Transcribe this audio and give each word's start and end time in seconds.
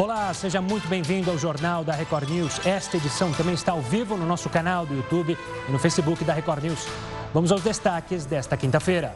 Olá, 0.00 0.32
seja 0.32 0.62
muito 0.62 0.88
bem-vindo 0.88 1.30
ao 1.30 1.36
Jornal 1.36 1.84
da 1.84 1.92
Record 1.92 2.30
News. 2.30 2.58
Esta 2.64 2.96
edição 2.96 3.30
também 3.34 3.52
está 3.52 3.72
ao 3.72 3.82
vivo 3.82 4.16
no 4.16 4.24
nosso 4.24 4.48
canal 4.48 4.86
do 4.86 4.94
YouTube 4.94 5.36
e 5.68 5.70
no 5.70 5.78
Facebook 5.78 6.24
da 6.24 6.32
Record 6.32 6.64
News. 6.64 6.88
Vamos 7.34 7.52
aos 7.52 7.60
destaques 7.60 8.24
desta 8.24 8.56
quinta-feira. 8.56 9.14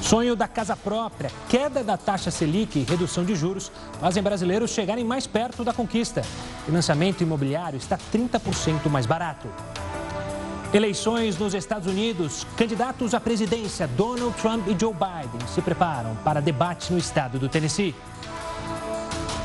Sonho 0.00 0.36
da 0.36 0.46
casa 0.46 0.76
própria, 0.76 1.32
queda 1.48 1.82
da 1.82 1.96
taxa 1.96 2.30
Selic 2.30 2.78
e 2.78 2.84
redução 2.84 3.24
de 3.24 3.34
juros 3.34 3.72
fazem 3.98 4.22
brasileiros 4.22 4.70
chegarem 4.70 5.04
mais 5.04 5.26
perto 5.26 5.64
da 5.64 5.72
conquista. 5.72 6.22
Financiamento 6.64 7.22
imobiliário 7.22 7.76
está 7.76 7.98
30% 7.98 8.88
mais 8.88 9.04
barato. 9.04 9.48
Eleições 10.72 11.36
nos 11.38 11.54
Estados 11.54 11.88
Unidos. 11.88 12.46
Candidatos 12.56 13.14
à 13.14 13.20
presidência 13.20 13.88
Donald 13.88 14.36
Trump 14.36 14.68
e 14.68 14.76
Joe 14.78 14.92
Biden 14.92 15.44
se 15.48 15.60
preparam 15.60 16.14
para 16.22 16.40
debate 16.40 16.92
no 16.92 16.98
estado 16.98 17.38
do 17.38 17.48
Tennessee. 17.48 17.94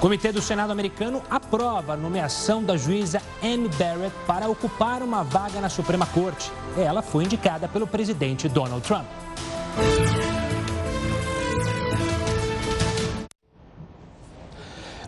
Comitê 0.01 0.31
do 0.31 0.41
Senado 0.41 0.71
americano 0.71 1.21
aprova 1.29 1.93
a 1.93 1.95
nomeação 1.95 2.63
da 2.63 2.75
juíza 2.75 3.21
Amy 3.39 3.69
Barrett 3.69 4.15
para 4.25 4.49
ocupar 4.49 5.03
uma 5.03 5.23
vaga 5.23 5.61
na 5.61 5.69
Suprema 5.69 6.07
Corte. 6.07 6.51
Ela 6.75 7.03
foi 7.03 7.25
indicada 7.25 7.67
pelo 7.67 7.85
presidente 7.85 8.49
Donald 8.49 8.81
Trump. 8.81 9.05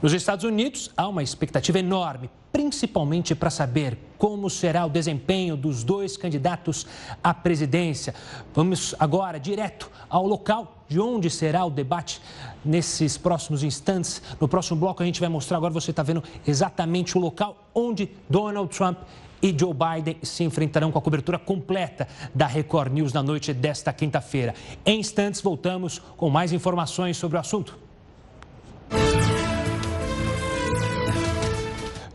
Nos 0.03 0.11
Estados 0.11 0.43
Unidos, 0.43 0.91
há 0.97 1.07
uma 1.07 1.23
expectativa 1.23 1.79
enorme, 1.79 2.29
principalmente 2.51 3.33
para 3.33 3.49
saber 3.49 3.97
como 4.17 4.49
será 4.49 4.85
o 4.85 4.89
desempenho 4.89 5.55
dos 5.55 5.81
dois 5.81 6.17
candidatos 6.17 6.85
à 7.23 7.33
presidência. 7.33 8.13
Vamos 8.53 8.93
agora 8.99 9.39
direto 9.39 9.89
ao 10.09 10.27
local 10.27 10.83
de 10.89 10.99
onde 10.99 11.29
será 11.29 11.63
o 11.63 11.69
debate 11.69 12.21
nesses 12.65 13.17
próximos 13.17 13.63
instantes. 13.63 14.21
No 14.41 14.47
próximo 14.49 14.77
bloco, 14.77 15.01
a 15.01 15.05
gente 15.05 15.21
vai 15.21 15.29
mostrar. 15.29 15.55
Agora 15.55 15.71
você 15.71 15.91
está 15.91 16.03
vendo 16.03 16.21
exatamente 16.45 17.17
o 17.17 17.21
local 17.21 17.69
onde 17.73 18.11
Donald 18.29 18.75
Trump 18.75 18.97
e 19.41 19.55
Joe 19.57 19.73
Biden 19.73 20.17
se 20.21 20.43
enfrentarão 20.43 20.91
com 20.91 20.99
a 20.99 21.01
cobertura 21.01 21.39
completa 21.39 22.09
da 22.35 22.45
Record 22.45 22.91
News 22.91 23.13
na 23.13 23.23
noite 23.23 23.53
desta 23.53 23.93
quinta-feira. 23.93 24.53
Em 24.85 24.99
instantes, 24.99 25.39
voltamos 25.39 25.99
com 26.17 26.29
mais 26.29 26.51
informações 26.51 27.15
sobre 27.15 27.37
o 27.37 27.39
assunto. 27.39 27.82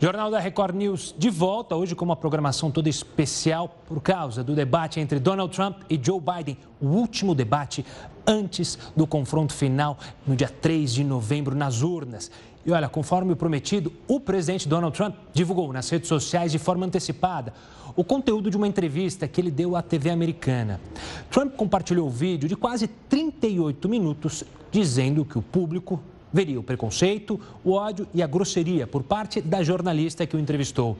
Jornal 0.01 0.31
da 0.31 0.39
Record 0.39 0.77
News 0.77 1.13
de 1.19 1.29
volta 1.29 1.75
hoje 1.75 1.97
com 1.97 2.05
uma 2.05 2.15
programação 2.15 2.71
toda 2.71 2.89
especial 2.89 3.83
por 3.85 4.01
causa 4.01 4.45
do 4.45 4.55
debate 4.55 5.01
entre 5.01 5.19
Donald 5.19 5.53
Trump 5.53 5.79
e 5.91 5.99
Joe 6.01 6.21
Biden, 6.21 6.57
o 6.81 6.87
último 6.87 7.35
debate 7.35 7.85
antes 8.25 8.79
do 8.95 9.09
confronto 9.09 9.53
final 9.53 9.99
no 10.25 10.37
dia 10.37 10.49
3 10.49 10.95
de 10.95 11.03
novembro 11.03 11.53
nas 11.57 11.83
urnas. 11.83 12.31
E 12.65 12.71
olha, 12.71 12.89
conforme 12.89 13.35
prometido, 13.35 13.93
o 14.07 14.21
presidente 14.21 14.69
Donald 14.69 14.97
Trump 14.97 15.17
divulgou 15.33 15.73
nas 15.73 15.91
redes 15.91 16.07
sociais 16.07 16.53
de 16.53 16.61
forma 16.61 16.87
antecipada 16.87 17.53
o 17.97 18.05
conteúdo 18.05 18.53
de 18.53 18.57
uma 18.57 18.69
entrevista 18.69 19.27
que 19.27 19.41
ele 19.41 19.51
deu 19.51 19.75
à 19.75 19.83
TV 19.83 20.11
americana. 20.11 20.81
Trump 21.29 21.57
compartilhou 21.57 22.07
o 22.07 22.11
vídeo 22.11 22.49
de 22.49 22.55
quase 22.55 22.87
38 22.87 23.89
minutos 23.89 24.45
dizendo 24.71 25.25
que 25.25 25.37
o 25.37 25.43
público 25.43 26.01
veria 26.33 26.59
o 26.59 26.63
preconceito, 26.63 27.41
o 27.65 27.73
ódio 27.73 28.07
e 28.15 28.23
a 28.23 28.27
grosseria 28.27 28.87
por 28.87 29.03
parte 29.03 29.41
da 29.41 29.63
jornalista 29.63 30.27
que 30.27 30.37
o 30.37 30.39
entrevistou. 30.39 30.97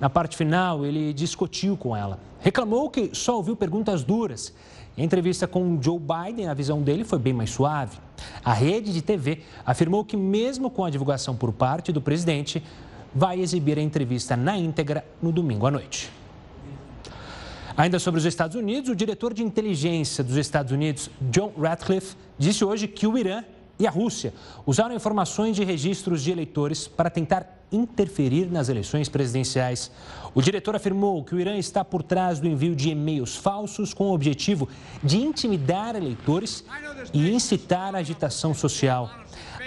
Na 0.00 0.10
parte 0.10 0.36
final, 0.36 0.84
ele 0.84 1.12
discutiu 1.12 1.76
com 1.76 1.96
ela. 1.96 2.18
Reclamou 2.40 2.90
que 2.90 3.10
só 3.12 3.36
ouviu 3.36 3.56
perguntas 3.56 4.02
duras. 4.02 4.52
Em 4.96 5.04
entrevista 5.04 5.46
com 5.46 5.80
Joe 5.80 5.98
Biden, 5.98 6.48
a 6.48 6.54
visão 6.54 6.82
dele 6.82 7.04
foi 7.04 7.18
bem 7.18 7.32
mais 7.32 7.50
suave. 7.50 7.98
A 8.44 8.52
rede 8.52 8.92
de 8.92 9.02
TV 9.02 9.40
afirmou 9.64 10.04
que, 10.04 10.16
mesmo 10.16 10.70
com 10.70 10.84
a 10.84 10.90
divulgação 10.90 11.34
por 11.34 11.52
parte 11.52 11.92
do 11.92 12.00
presidente, 12.00 12.62
vai 13.14 13.40
exibir 13.40 13.78
a 13.78 13.82
entrevista 13.82 14.36
na 14.36 14.58
íntegra 14.58 15.04
no 15.22 15.32
domingo 15.32 15.66
à 15.66 15.70
noite. 15.70 16.10
Ainda 17.76 17.98
sobre 17.98 18.18
os 18.18 18.24
Estados 18.24 18.56
Unidos, 18.56 18.90
o 18.90 18.94
diretor 18.94 19.34
de 19.34 19.42
inteligência 19.42 20.22
dos 20.22 20.36
Estados 20.36 20.70
Unidos, 20.70 21.10
John 21.22 21.52
Ratcliffe, 21.58 22.14
disse 22.38 22.64
hoje 22.64 22.86
que 22.86 23.06
o 23.06 23.18
Irã 23.18 23.42
e 23.78 23.86
a 23.86 23.90
Rússia 23.90 24.32
usaram 24.66 24.94
informações 24.94 25.56
de 25.56 25.64
registros 25.64 26.22
de 26.22 26.30
eleitores 26.30 26.86
para 26.86 27.10
tentar 27.10 27.64
interferir 27.72 28.46
nas 28.46 28.68
eleições 28.68 29.08
presidenciais. 29.08 29.90
O 30.34 30.40
diretor 30.40 30.76
afirmou 30.76 31.24
que 31.24 31.34
o 31.34 31.40
Irã 31.40 31.56
está 31.56 31.84
por 31.84 32.02
trás 32.02 32.38
do 32.38 32.46
envio 32.46 32.74
de 32.74 32.90
e-mails 32.90 33.36
falsos 33.36 33.92
com 33.92 34.04
o 34.04 34.14
objetivo 34.14 34.68
de 35.02 35.18
intimidar 35.18 35.96
eleitores 35.96 36.64
e 37.12 37.30
incitar 37.30 37.94
a 37.94 37.98
agitação 37.98 38.54
social, 38.54 39.10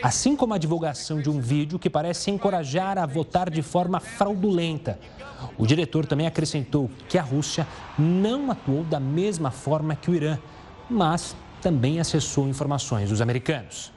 assim 0.01 0.35
como 0.35 0.53
a 0.53 0.57
divulgação 0.57 1.21
de 1.21 1.29
um 1.29 1.39
vídeo 1.39 1.79
que 1.79 1.89
parece 1.89 2.31
encorajar 2.31 2.97
a 2.97 3.05
votar 3.05 3.49
de 3.49 3.61
forma 3.61 3.99
fraudulenta. 3.99 4.99
O 5.57 5.67
diretor 5.67 6.05
também 6.05 6.27
acrescentou 6.27 6.89
que 7.07 7.17
a 7.17 7.21
Rússia 7.21 7.67
não 7.97 8.49
atuou 8.49 8.83
da 8.83 8.99
mesma 8.99 9.51
forma 9.51 9.95
que 9.95 10.09
o 10.09 10.15
Irã, 10.15 10.37
mas 10.89 11.35
também 11.61 11.99
acessou 11.99 12.47
informações 12.47 13.09
dos 13.09 13.21
americanos. 13.21 13.96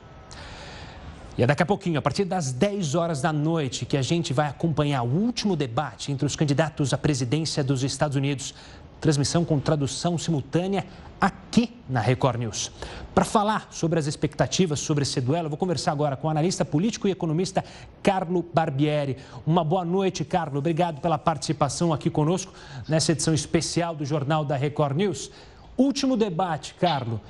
E 1.38 1.42
é 1.42 1.46
daqui 1.46 1.62
a 1.62 1.66
pouquinho, 1.66 1.98
a 1.98 2.02
partir 2.02 2.24
das 2.24 2.52
10 2.52 2.94
horas 2.94 3.22
da 3.22 3.32
noite, 3.32 3.86
que 3.86 3.96
a 3.96 4.02
gente 4.02 4.32
vai 4.32 4.48
acompanhar 4.48 5.02
o 5.02 5.06
último 5.06 5.56
debate 5.56 6.10
entre 6.10 6.26
os 6.26 6.36
candidatos 6.36 6.92
à 6.92 6.98
presidência 6.98 7.62
dos 7.62 7.82
Estados 7.82 8.16
Unidos. 8.16 8.54
Transmissão 9.00 9.44
com 9.44 9.58
tradução 9.58 10.18
simultânea 10.18 10.84
aqui 11.18 11.74
na 11.88 12.00
Record 12.00 12.40
News. 12.40 12.70
Para 13.14 13.24
falar 13.24 13.68
sobre 13.70 13.98
as 13.98 14.06
expectativas 14.06 14.80
sobre 14.80 15.02
esse 15.02 15.20
duelo, 15.20 15.48
vou 15.48 15.56
conversar 15.56 15.92
agora 15.92 16.16
com 16.16 16.28
o 16.28 16.30
analista 16.30 16.64
político 16.64 17.08
e 17.08 17.10
economista 17.10 17.64
Carlo 18.02 18.44
Barbieri. 18.52 19.16
Uma 19.46 19.64
boa 19.64 19.84
noite, 19.84 20.24
Carlo. 20.24 20.58
Obrigado 20.58 21.00
pela 21.00 21.16
participação 21.16 21.92
aqui 21.92 22.10
conosco 22.10 22.52
nessa 22.88 23.12
edição 23.12 23.32
especial 23.32 23.94
do 23.94 24.04
Jornal 24.04 24.44
da 24.44 24.56
Record 24.56 24.96
News. 24.96 25.30
Último 25.78 26.16
debate, 26.16 26.74
Carlo. 26.74 27.20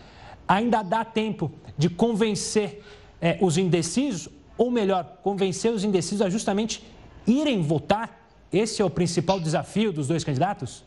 Ainda 0.48 0.82
dá 0.82 1.04
tempo 1.04 1.52
de 1.78 1.88
convencer 1.88 2.82
é, 3.20 3.38
os 3.40 3.58
indecisos, 3.58 4.28
ou 4.56 4.70
melhor, 4.70 5.18
convencer 5.22 5.72
os 5.72 5.84
indecisos 5.84 6.22
a 6.22 6.30
justamente 6.30 6.82
irem 7.26 7.62
votar? 7.62 8.18
Esse 8.52 8.82
é 8.82 8.84
o 8.84 8.90
principal 8.90 9.38
desafio 9.38 9.92
dos 9.92 10.08
dois 10.08 10.24
candidatos? 10.24 10.82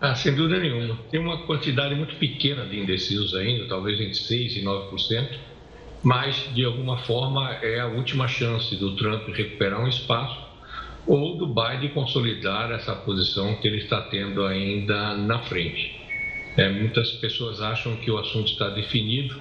Ah, 0.00 0.14
sem 0.14 0.34
dúvida 0.34 0.60
nenhuma. 0.60 0.98
Tem 1.10 1.18
uma 1.18 1.46
quantidade 1.46 1.94
muito 1.94 2.16
pequena 2.16 2.66
de 2.66 2.78
indecisos 2.78 3.34
ainda, 3.34 3.66
talvez 3.66 3.98
entre 3.98 4.12
6% 4.12 4.56
e 4.56 4.62
9%, 4.62 5.38
mas, 6.02 6.36
de 6.54 6.64
alguma 6.64 6.98
forma, 6.98 7.50
é 7.62 7.80
a 7.80 7.86
última 7.86 8.28
chance 8.28 8.76
do 8.76 8.94
Trump 8.94 9.26
recuperar 9.28 9.82
um 9.82 9.88
espaço 9.88 10.46
ou 11.06 11.36
do 11.36 11.46
Biden 11.46 11.90
consolidar 11.90 12.70
essa 12.72 12.94
posição 12.94 13.54
que 13.56 13.66
ele 13.66 13.78
está 13.78 14.02
tendo 14.02 14.44
ainda 14.44 15.16
na 15.16 15.38
frente. 15.40 15.98
É, 16.56 16.68
muitas 16.68 17.12
pessoas 17.12 17.60
acham 17.60 17.96
que 17.96 18.10
o 18.10 18.18
assunto 18.18 18.50
está 18.50 18.68
definido, 18.70 19.40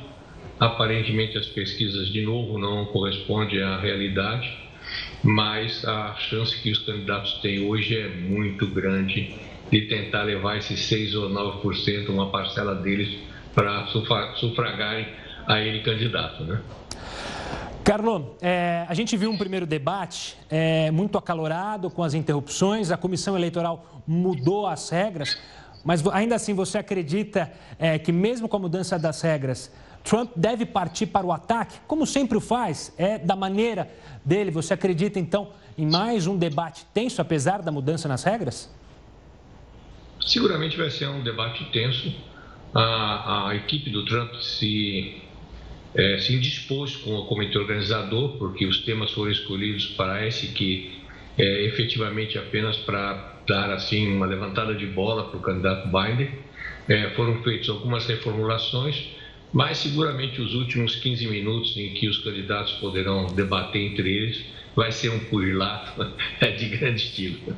Aparentemente, 0.59 1.37
as 1.37 1.47
pesquisas, 1.47 2.07
de 2.07 2.21
novo, 2.21 2.57
não 2.57 2.85
correspondem 2.85 3.61
à 3.61 3.77
realidade, 3.77 4.57
mas 5.23 5.83
a 5.85 6.15
chance 6.15 6.57
que 6.61 6.71
os 6.71 6.79
candidatos 6.79 7.33
têm 7.41 7.67
hoje 7.67 7.97
é 7.97 8.07
muito 8.07 8.67
grande 8.67 9.35
de 9.71 9.81
tentar 9.81 10.23
levar 10.23 10.57
esses 10.57 10.79
6 10.85 11.15
ou 11.15 11.29
9%, 11.29 12.09
uma 12.09 12.29
parcela 12.29 12.75
deles, 12.75 13.17
para 13.53 13.87
sufragarem 14.35 15.07
a 15.47 15.59
ele 15.59 15.81
candidato. 15.81 16.43
Né? 16.43 16.61
Carlo, 17.83 18.35
é, 18.41 18.85
a 18.87 18.93
gente 18.93 19.15
viu 19.15 19.29
um 19.29 19.37
primeiro 19.37 19.65
debate 19.65 20.35
é, 20.49 20.89
muito 20.91 21.17
acalorado, 21.17 21.89
com 21.89 22.03
as 22.03 22.13
interrupções, 22.13 22.91
a 22.91 22.97
comissão 22.97 23.35
eleitoral 23.35 24.03
mudou 24.07 24.67
as 24.67 24.89
regras, 24.89 25.37
mas 25.83 26.05
ainda 26.07 26.35
assim 26.35 26.53
você 26.53 26.77
acredita 26.77 27.51
é, 27.77 27.99
que, 27.99 28.11
mesmo 28.11 28.47
com 28.47 28.57
a 28.57 28.59
mudança 28.59 28.97
das 28.97 29.21
regras, 29.21 29.71
Trump 30.05 30.31
deve 30.35 30.67
partir 30.67 31.07
para 31.07 31.25
o 31.25 31.31
ataque, 31.31 31.79
como 31.87 32.05
sempre 32.05 32.37
o 32.37 32.41
faz, 32.41 32.93
é 32.95 33.17
da 33.17 33.35
maneira 33.35 33.91
dele. 34.23 34.51
Você 34.51 34.73
acredita 34.73 35.19
então 35.19 35.49
em 35.75 35.89
mais 35.89 36.27
um 36.27 36.37
debate 36.37 36.85
tenso, 36.93 37.19
apesar 37.21 37.63
da 37.63 37.71
mudança 37.71 38.07
nas 38.07 38.23
regras? 38.23 38.71
Seguramente 40.21 40.77
vai 40.77 40.91
ser 40.91 41.07
um 41.07 41.23
debate 41.23 41.65
tenso. 41.71 42.13
A, 42.73 43.49
a 43.49 43.55
equipe 43.55 43.89
do 43.89 44.05
Trump 44.05 44.35
se, 44.35 45.21
é, 45.95 46.19
se 46.19 46.35
indispôs 46.35 46.95
com 46.97 47.15
o 47.15 47.25
comitê 47.25 47.57
organizador, 47.57 48.37
porque 48.37 48.65
os 48.65 48.79
temas 48.85 49.11
foram 49.11 49.31
escolhidos 49.31 49.87
parece 49.97 50.49
que 50.49 51.01
é, 51.37 51.65
efetivamente 51.65 52.37
apenas 52.37 52.77
para 52.77 53.33
dar 53.47 53.71
assim 53.71 54.15
uma 54.15 54.25
levantada 54.27 54.75
de 54.75 54.85
bola 54.85 55.29
para 55.29 55.37
o 55.37 55.41
candidato 55.41 55.87
Biden. 55.87 56.29
É, 56.87 57.09
foram 57.11 57.41
feitas 57.41 57.69
algumas 57.69 58.05
reformulações 58.05 59.15
mas 59.53 59.77
seguramente 59.77 60.41
os 60.41 60.53
últimos 60.53 60.95
15 60.95 61.27
minutos 61.27 61.77
em 61.77 61.93
que 61.93 62.07
os 62.07 62.17
candidatos 62.19 62.73
poderão 62.73 63.33
debater 63.33 63.81
entre 63.81 64.09
eles 64.09 64.45
vai 64.75 64.91
ser 64.91 65.09
um 65.09 65.19
purilato 65.25 66.01
de 66.57 66.69
grande 66.69 67.01
estilo. 67.01 67.55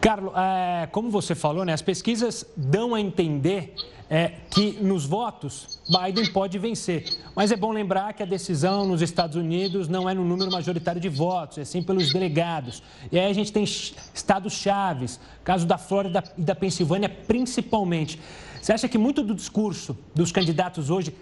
Carlos, 0.00 0.32
é, 0.36 0.88
como 0.92 1.10
você 1.10 1.34
falou, 1.34 1.64
né, 1.64 1.72
as 1.72 1.82
pesquisas 1.82 2.46
dão 2.56 2.94
a 2.94 3.00
entender 3.00 3.74
é, 4.08 4.32
que 4.50 4.78
nos 4.80 5.04
votos 5.04 5.80
Biden 5.88 6.32
pode 6.32 6.58
vencer. 6.58 7.18
Mas 7.34 7.50
é 7.50 7.56
bom 7.56 7.72
lembrar 7.72 8.12
que 8.12 8.22
a 8.22 8.26
decisão 8.26 8.86
nos 8.86 9.02
Estados 9.02 9.36
Unidos 9.36 9.88
não 9.88 10.08
é 10.08 10.14
no 10.14 10.24
número 10.24 10.50
majoritário 10.50 11.00
de 11.00 11.08
votos, 11.08 11.58
é 11.58 11.64
sim 11.64 11.82
pelos 11.82 12.12
delegados. 12.12 12.82
E 13.10 13.18
aí 13.18 13.30
a 13.30 13.34
gente 13.34 13.52
tem 13.52 13.64
estados 13.64 14.52
chaves, 14.52 15.20
caso 15.44 15.66
da 15.66 15.78
Flórida 15.78 16.22
e 16.36 16.42
da 16.42 16.54
Pensilvânia 16.54 17.08
principalmente. 17.08 18.20
Você 18.60 18.72
acha 18.72 18.88
que 18.88 18.98
muito 18.98 19.22
do 19.22 19.34
discurso 19.34 19.96
dos 20.14 20.32
candidatos 20.32 20.90
hoje 20.90 21.14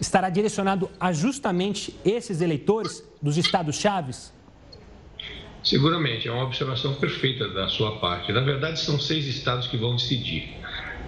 estará 0.00 0.30
direcionado 0.30 0.90
a 0.98 1.12
justamente 1.12 1.98
esses 2.04 2.40
eleitores 2.40 3.02
dos 3.20 3.36
estados 3.36 3.76
chaves? 3.76 4.32
Seguramente, 5.62 6.26
é 6.26 6.32
uma 6.32 6.44
observação 6.44 6.94
perfeita 6.94 7.48
da 7.48 7.68
sua 7.68 7.98
parte. 7.98 8.32
Na 8.32 8.40
verdade, 8.40 8.80
são 8.80 8.98
seis 8.98 9.26
estados 9.26 9.66
que 9.66 9.76
vão 9.76 9.94
decidir. 9.94 10.56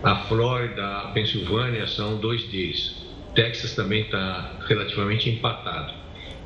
A 0.02 0.16
Flórida, 0.24 0.84
a 0.98 1.08
Pensilvânia 1.12 1.86
são 1.86 2.18
dois 2.18 2.44
deles. 2.44 3.02
Texas 3.34 3.74
também 3.74 4.02
está 4.02 4.58
relativamente 4.68 5.30
empatado. 5.30 5.94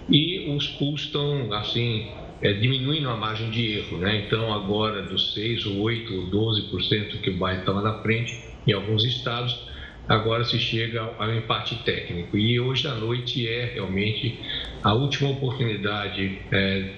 E 0.09 0.49
os 0.55 0.69
pools 0.69 1.03
estão, 1.03 1.53
assim, 1.53 2.13
é, 2.41 2.53
diminuindo 2.53 3.09
a 3.09 3.17
margem 3.17 3.51
de 3.51 3.79
erro, 3.79 3.99
né? 3.99 4.25
Então, 4.25 4.53
agora, 4.53 5.03
dos 5.03 5.35
6, 5.35 5.67
ou 5.67 5.81
8, 5.81 6.15
ou 6.15 6.55
12% 6.55 7.21
que 7.21 7.31
o 7.31 7.33
Biden 7.33 7.59
estava 7.61 7.83
na 7.83 7.95
frente, 8.03 8.41
em 8.67 8.73
alguns 8.73 9.05
estados, 9.05 9.59
agora 10.09 10.45
se 10.45 10.59
chega 10.61 11.13
ao 11.19 11.33
empate 11.33 11.77
técnico. 11.85 12.37
E 12.37 12.61
hoje 12.61 12.87
à 12.87 12.95
noite 12.95 13.49
é 13.49 13.73
realmente 13.75 14.39
a 14.83 14.95
última 14.95 15.31
oportunidade 15.31 16.39
é, 16.53 16.93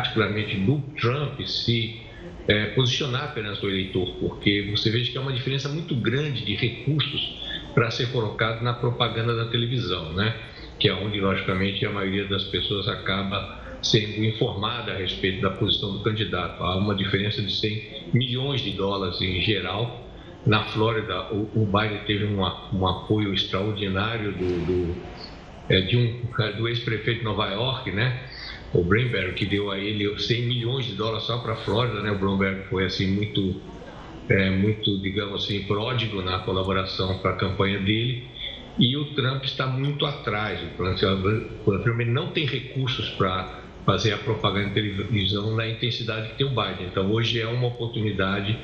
particularmente 0.00 0.56
do 0.56 0.78
Trump, 0.98 1.40
se 1.42 2.00
é, 2.48 2.66
posicionar 2.66 3.34
perante 3.34 3.64
o 3.64 3.68
eleitor, 3.68 4.16
porque 4.18 4.70
você 4.70 4.90
veja 4.90 5.12
que 5.12 5.18
há 5.18 5.20
uma 5.20 5.32
diferença 5.32 5.68
muito 5.68 5.94
grande 5.94 6.44
de 6.44 6.54
recursos 6.54 7.38
para 7.74 7.90
ser 7.90 8.10
colocado 8.10 8.62
na 8.62 8.72
propaganda 8.72 9.36
da 9.36 9.44
televisão, 9.50 10.12
né? 10.14 10.34
que 10.78 10.88
é 10.88 10.94
onde, 10.94 11.20
logicamente, 11.20 11.84
a 11.84 11.90
maioria 11.90 12.24
das 12.24 12.44
pessoas 12.44 12.88
acaba 12.88 13.60
sendo 13.82 14.24
informada 14.24 14.92
a 14.92 14.96
respeito 14.96 15.42
da 15.42 15.50
posição 15.50 15.92
do 15.92 16.00
candidato. 16.00 16.62
Há 16.62 16.76
uma 16.76 16.94
diferença 16.94 17.42
de 17.42 17.52
100 17.52 18.10
milhões 18.14 18.62
de 18.62 18.70
dólares 18.72 19.20
em 19.20 19.40
geral. 19.42 20.08
Na 20.46 20.64
Flórida, 20.64 21.30
o, 21.32 21.50
o 21.54 21.66
Biden 21.66 22.00
teve 22.06 22.24
uma, 22.24 22.70
um 22.72 22.86
apoio 22.86 23.34
extraordinário 23.34 24.32
do, 24.32 24.64
do, 24.64 24.96
é, 25.68 25.82
de 25.82 25.96
um, 25.98 26.56
do 26.56 26.66
ex-prefeito 26.66 27.18
de 27.18 27.24
Nova 27.24 27.46
York, 27.48 27.90
né? 27.92 28.29
O 28.72 28.82
Bloomberg, 28.84 29.34
que 29.34 29.46
deu 29.46 29.70
a 29.70 29.78
ele 29.78 30.18
100 30.18 30.42
milhões 30.42 30.86
de 30.86 30.94
dólares 30.94 31.24
só 31.24 31.38
para 31.38 31.54
a 31.54 31.56
Flórida, 31.56 32.00
né? 32.00 32.10
O 32.10 32.18
Bloomberg 32.18 32.64
foi 32.68 32.84
assim 32.84 33.08
muito, 33.08 33.60
é, 34.28 34.50
muito, 34.50 34.98
digamos 35.00 35.44
assim, 35.44 35.64
pródigo 35.64 36.22
na 36.22 36.38
colaboração 36.40 37.18
para 37.18 37.32
a 37.32 37.36
campanha 37.36 37.78
dele. 37.78 38.24
E 38.78 38.96
o 38.96 39.06
Trump 39.14 39.44
está 39.44 39.66
muito 39.66 40.06
atrás. 40.06 40.60
O 40.78 41.78
Trump 41.78 42.00
não 42.06 42.28
tem 42.28 42.46
recursos 42.46 43.08
para 43.10 43.60
fazer 43.84 44.12
a 44.12 44.18
propaganda 44.18 44.68
de 44.68 44.74
televisão 44.74 45.54
na 45.56 45.68
intensidade 45.68 46.28
que 46.30 46.36
tem 46.36 46.46
o 46.46 46.50
Biden. 46.50 46.86
Então, 46.86 47.10
hoje 47.10 47.40
é 47.40 47.46
uma 47.46 47.66
oportunidade 47.66 48.56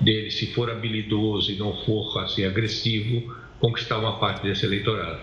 dele, 0.00 0.30
se 0.30 0.46
for 0.54 0.70
habilidoso 0.70 1.52
e 1.52 1.56
não 1.56 1.76
for 1.84 2.18
assim 2.20 2.44
agressivo, 2.44 3.34
conquistar 3.58 3.98
uma 3.98 4.18
parte 4.18 4.42
desse 4.42 4.64
eleitorado. 4.64 5.20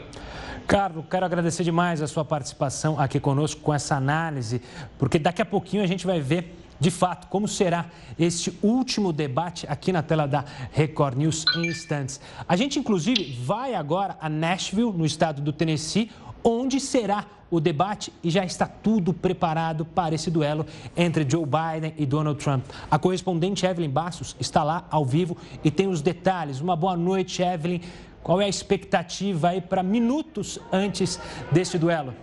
Carlos, 0.68 1.06
quero 1.10 1.26
agradecer 1.26 1.64
demais 1.64 2.02
a 2.02 2.08
sua 2.08 2.26
participação 2.26 3.00
aqui 3.00 3.22
conosco 3.22 3.62
com 3.62 3.74
essa 3.74 3.96
análise, 3.96 4.62
porque 5.00 5.18
daqui 5.18 5.42
a 5.42 5.46
pouquinho 5.46 5.82
a 5.82 5.88
gente 5.88 6.06
vai 6.06 6.20
ver 6.20 6.62
de 6.78 6.92
fato 6.92 7.28
como 7.28 7.48
será 7.48 7.86
este 8.20 8.52
último 8.62 9.14
debate 9.14 9.66
aqui 9.70 9.94
na 9.94 10.04
tela 10.04 10.28
da 10.28 10.44
Record 10.74 11.18
News 11.18 11.46
em 11.56 11.68
instantes. 11.68 12.20
A 12.46 12.58
gente, 12.58 12.80
inclusive, 12.80 13.40
vai 13.42 13.76
agora 13.76 14.18
a 14.20 14.28
Nashville, 14.28 14.92
no 14.92 15.06
estado 15.06 15.42
do 15.42 15.54
Tennessee, 15.54 16.12
onde 16.44 16.82
será 16.82 17.26
o 17.50 17.60
debate 17.62 18.12
e 18.22 18.30
já 18.30 18.44
está 18.44 18.68
tudo 18.68 19.14
preparado 19.14 19.86
para 19.86 20.14
esse 20.14 20.30
duelo 20.30 20.66
entre 20.96 21.26
Joe 21.28 21.46
Biden 21.46 21.94
e 21.98 22.06
Donald 22.06 22.44
Trump. 22.44 22.66
A 22.92 23.00
correspondente 23.00 23.66
Evelyn 23.66 23.90
Bassos 23.90 24.36
está 24.38 24.64
lá 24.64 24.86
ao 24.92 25.06
vivo 25.06 25.38
e 25.64 25.72
tem 25.72 25.88
os 25.88 26.02
detalhes. 26.02 26.60
Uma 26.60 26.76
boa 26.76 26.98
noite, 26.98 27.42
Evelyn. 27.42 27.80
Qual 28.24 28.42
é 28.42 28.46
a 28.46 28.50
expectativa 28.50 29.50
aí 29.50 29.62
para 29.62 29.82
minutos 29.82 30.60
antes 30.72 31.20
deste 31.52 31.78
duelo? 31.78 32.14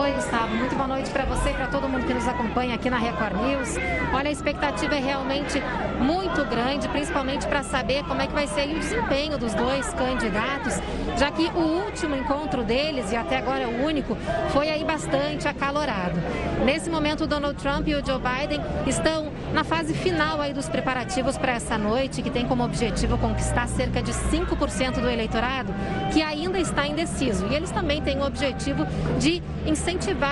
Oi, 0.00 0.12
Gustavo. 0.12 0.56
Muito 0.56 0.74
boa 0.74 0.88
noite 0.88 1.10
para 1.10 1.26
você 1.26 1.50
e 1.50 1.52
para 1.52 1.66
todo 1.66 1.86
mundo 1.86 2.06
que 2.06 2.14
nos 2.14 2.26
acompanha 2.26 2.74
aqui 2.74 2.88
na 2.88 2.96
Record 2.96 3.34
News. 3.34 3.76
Olha, 4.14 4.30
a 4.30 4.32
expectativa 4.32 4.94
é 4.94 4.98
realmente 4.98 5.62
muito 6.00 6.42
grande, 6.46 6.88
principalmente 6.88 7.46
para 7.46 7.62
saber 7.62 8.02
como 8.04 8.22
é 8.22 8.26
que 8.26 8.32
vai 8.32 8.46
ser 8.46 8.74
o 8.74 8.78
desempenho 8.78 9.36
dos 9.36 9.52
dois 9.52 9.92
candidatos, 9.92 10.80
já 11.18 11.30
que 11.30 11.50
o 11.54 11.84
último 11.84 12.16
encontro 12.16 12.64
deles, 12.64 13.12
e 13.12 13.16
até 13.16 13.36
agora 13.36 13.68
o 13.68 13.84
único, 13.84 14.16
foi 14.54 14.70
aí 14.70 14.82
bastante 14.84 15.46
acalorado. 15.46 16.18
Nesse 16.64 16.88
momento, 16.88 17.24
o 17.24 17.26
Donald 17.26 17.60
Trump 17.62 17.86
e 17.86 17.94
o 17.94 18.04
Joe 18.04 18.18
Biden 18.18 18.62
estão 18.86 19.30
na 19.52 19.64
fase 19.64 19.92
final 19.92 20.40
aí 20.40 20.54
dos 20.54 20.66
preparativos 20.66 21.36
para 21.36 21.52
essa 21.52 21.76
noite, 21.76 22.22
que 22.22 22.30
tem 22.30 22.46
como 22.46 22.64
objetivo 22.64 23.18
conquistar 23.18 23.68
cerca 23.68 24.02
de 24.02 24.12
5% 24.12 24.98
do 24.98 25.10
eleitorado, 25.10 25.74
que 26.10 26.22
ainda 26.22 26.58
está 26.58 26.86
indeciso. 26.86 27.46
E 27.50 27.54
eles 27.54 27.70
também 27.70 28.00
têm 28.00 28.18
o 28.18 28.24
objetivo 28.24 28.86
de 29.18 29.42
incentivar 29.66 29.89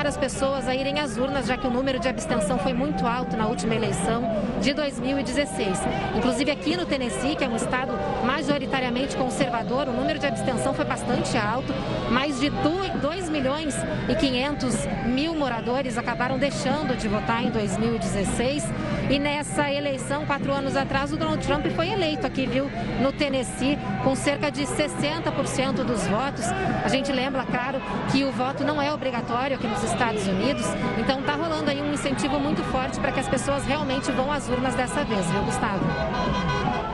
as 0.08 0.16
pessoas 0.16 0.66
a 0.66 0.74
irem 0.74 1.00
às 1.00 1.18
urnas, 1.18 1.46
já 1.46 1.56
que 1.58 1.66
o 1.66 1.70
número 1.70 1.98
de 1.98 2.08
abstenção 2.08 2.58
foi 2.58 2.72
muito 2.72 3.06
alto 3.06 3.36
na 3.36 3.46
última 3.46 3.74
eleição 3.74 4.22
de 4.58 4.72
2016. 4.72 5.80
Inclusive 6.16 6.50
aqui 6.50 6.76
no 6.76 6.86
Tennessee, 6.86 7.36
que 7.36 7.44
é 7.44 7.48
um 7.48 7.56
estado 7.56 7.92
majoritariamente 8.24 9.16
conservador, 9.16 9.86
o 9.88 9.92
número 9.92 10.18
de 10.18 10.26
abstenção 10.26 10.72
foi 10.72 10.86
bastante 10.86 11.36
alto. 11.36 11.74
Mais 12.10 12.40
de 12.40 12.48
2 12.48 13.28
milhões 13.28 13.74
e 14.08 14.14
500 14.14 14.86
mil 15.06 15.34
moradores 15.34 15.98
acabaram 15.98 16.38
deixando 16.38 16.96
de 16.96 17.06
votar 17.06 17.44
em 17.44 17.50
2016. 17.50 18.64
E 19.10 19.18
nessa 19.18 19.72
eleição, 19.72 20.26
quatro 20.26 20.52
anos 20.52 20.76
atrás, 20.76 21.10
o 21.12 21.16
Donald 21.16 21.44
Trump 21.46 21.64
foi 21.74 21.88
eleito 21.88 22.26
aqui, 22.26 22.46
viu, 22.46 22.70
no 23.00 23.10
Tennessee, 23.10 23.78
com 24.04 24.14
cerca 24.14 24.50
de 24.50 24.64
60% 24.64 25.82
dos 25.82 26.06
votos. 26.06 26.44
A 26.84 26.88
gente 26.88 27.10
lembra, 27.10 27.42
claro, 27.44 27.80
que 28.12 28.22
o 28.24 28.30
voto 28.30 28.64
não 28.64 28.82
é 28.82 28.92
obrigatório 28.92 29.56
aqui 29.56 29.66
nos 29.66 29.82
Estados 29.82 30.26
Unidos, 30.26 30.66
então 30.98 31.20
está 31.20 31.36
rolando 31.36 31.70
aí 31.70 31.80
um 31.80 31.92
incentivo 31.92 32.38
muito 32.38 32.62
forte 32.64 33.00
para 33.00 33.10
que 33.10 33.20
as 33.20 33.28
pessoas 33.28 33.64
realmente 33.64 34.12
vão 34.12 34.30
às 34.30 34.46
urnas 34.48 34.74
dessa 34.74 35.02
vez, 35.04 35.24
viu, 35.30 35.42
Gustavo? 35.42 35.84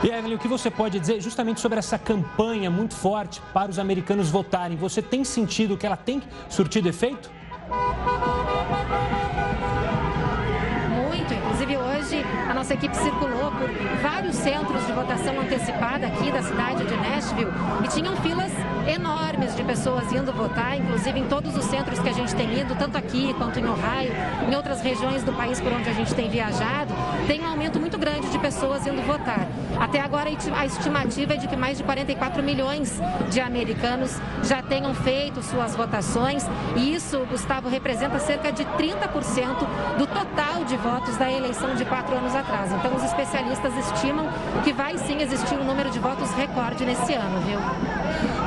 E 0.01 0.09
Evelyn, 0.09 0.35
o 0.35 0.39
que 0.39 0.47
você 0.47 0.71
pode 0.71 0.99
dizer 0.99 1.19
justamente 1.19 1.59
sobre 1.59 1.79
essa 1.79 1.99
campanha 1.99 2.69
muito 2.69 2.95
forte 2.95 3.41
para 3.53 3.69
os 3.69 3.77
americanos 3.77 4.29
votarem? 4.29 4.77
Você 4.77 5.01
tem 5.01 5.25
sentido 5.25 5.75
que 5.75 5.85
ela 5.85 5.97
tem 5.97 6.21
surtido 6.47 6.87
efeito? 6.87 7.29
Nossa 12.65 12.73
equipe 12.73 12.97
circulou 12.97 13.51
por 13.51 13.69
vários 14.01 14.35
centros 14.35 14.87
de 14.87 14.91
votação 14.91 15.39
antecipada 15.39 16.07
aqui 16.07 16.31
da 16.31 16.41
cidade 16.41 16.83
de 16.83 16.95
Nashville 16.95 17.51
e 17.83 17.87
tinham 17.89 18.15
filas 18.17 18.51
enormes 18.87 19.14
de 19.35 19.63
pessoas 19.63 20.11
indo 20.13 20.31
votar, 20.31 20.77
inclusive 20.77 21.19
em 21.19 21.27
todos 21.27 21.57
os 21.57 21.65
centros 21.65 21.99
que 21.99 22.07
a 22.07 22.13
gente 22.13 22.33
tem 22.35 22.61
ido, 22.61 22.73
tanto 22.75 22.97
aqui 22.97 23.33
quanto 23.33 23.59
em 23.59 23.65
Ohio, 23.65 24.13
em 24.49 24.55
outras 24.55 24.81
regiões 24.81 25.23
do 25.23 25.33
país 25.33 25.59
por 25.59 25.73
onde 25.73 25.89
a 25.89 25.93
gente 25.93 26.15
tem 26.15 26.29
viajado, 26.29 26.93
tem 27.27 27.41
um 27.41 27.47
aumento 27.47 27.77
muito 27.77 27.97
grande 27.97 28.29
de 28.29 28.39
pessoas 28.39 28.87
indo 28.87 29.01
votar. 29.01 29.45
Até 29.77 29.99
agora, 29.99 30.29
a 30.29 30.65
estimativa 30.65 31.33
é 31.33 31.37
de 31.37 31.49
que 31.49 31.55
mais 31.57 31.77
de 31.77 31.83
44 31.83 32.41
milhões 32.41 32.97
de 33.29 33.41
americanos 33.41 34.17
já 34.41 34.61
tenham 34.61 34.93
feito 34.95 35.43
suas 35.43 35.75
votações 35.75 36.45
e 36.77 36.95
isso, 36.95 37.19
Gustavo, 37.29 37.67
representa 37.67 38.17
cerca 38.19 38.53
de 38.53 38.63
30% 38.63 39.97
do 39.97 40.07
total 40.07 40.63
de 40.63 40.77
votos 40.77 41.17
da 41.17 41.29
eleição 41.29 41.75
de 41.75 41.83
quatro 41.83 42.15
anos 42.15 42.33
atrás. 42.33 42.71
Então, 42.71 42.95
os 42.95 43.03
especialistas 43.03 43.75
estimam 43.75 44.29
que 44.63 44.71
vai 44.71 44.97
sim 44.97 45.21
existir 45.21 45.55
um 45.55 45.65
número 45.65 45.89
de 45.89 45.99
votos 45.99 46.31
recorde 46.31 46.85
nesse 46.85 47.13
ano, 47.13 47.41
viu? 47.41 47.59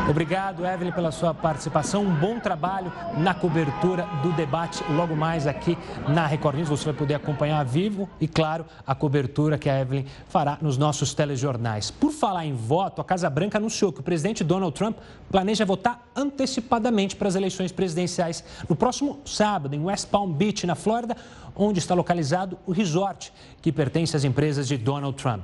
Obrigado, 0.09 0.65
Evelyn, 0.65 0.91
pela 0.91 1.13
sua 1.13 1.35
participação. 1.35 2.03
Um 2.03 2.15
bom 2.15 2.41
trabalho 2.41 2.91
na 3.19 3.35
cobertura 3.35 4.07
do 4.23 4.33
debate 4.33 4.83
logo 4.93 5.15
mais 5.15 5.47
aqui 5.47 5.77
na 6.09 6.27
Record 6.27 6.57
News. 6.57 6.71
Você 6.71 6.87
vai 6.87 6.95
poder 6.95 7.15
acompanhar 7.15 7.63
vivo 7.63 8.09
e, 8.19 8.27
claro, 8.27 8.65
a 8.87 8.95
cobertura 8.95 9.59
que 9.59 9.69
a 9.69 9.79
Evelyn 9.79 10.07
fará 10.27 10.57
nos 10.63 10.79
nossos 10.79 11.13
telejornais. 11.13 11.91
Por 11.91 12.11
falar 12.11 12.47
em 12.47 12.55
voto, 12.55 13.03
a 13.03 13.05
Casa 13.05 13.29
Branca 13.29 13.59
anunciou 13.59 13.93
que 13.93 14.01
o 14.01 14.03
presidente 14.03 14.43
Donald 14.43 14.75
Trump 14.75 14.97
planeja 15.31 15.67
votar 15.67 16.03
antecipadamente 16.17 17.15
para 17.15 17.29
as 17.29 17.35
eleições 17.35 17.71
presidenciais 17.71 18.43
no 18.67 18.75
próximo 18.75 19.21
sábado, 19.27 19.75
em 19.75 19.85
West 19.85 20.09
Palm 20.09 20.33
Beach, 20.33 20.67
na 20.67 20.75
Flórida, 20.75 21.19
onde 21.55 21.81
está 21.81 21.95
localizado 21.95 22.59
o 22.67 22.73
resort 22.73 23.31
que 23.61 23.71
pertence 23.71 24.17
às 24.17 24.25
empresas 24.25 24.67
de 24.67 24.79
Donald 24.79 25.19
Trump. 25.19 25.43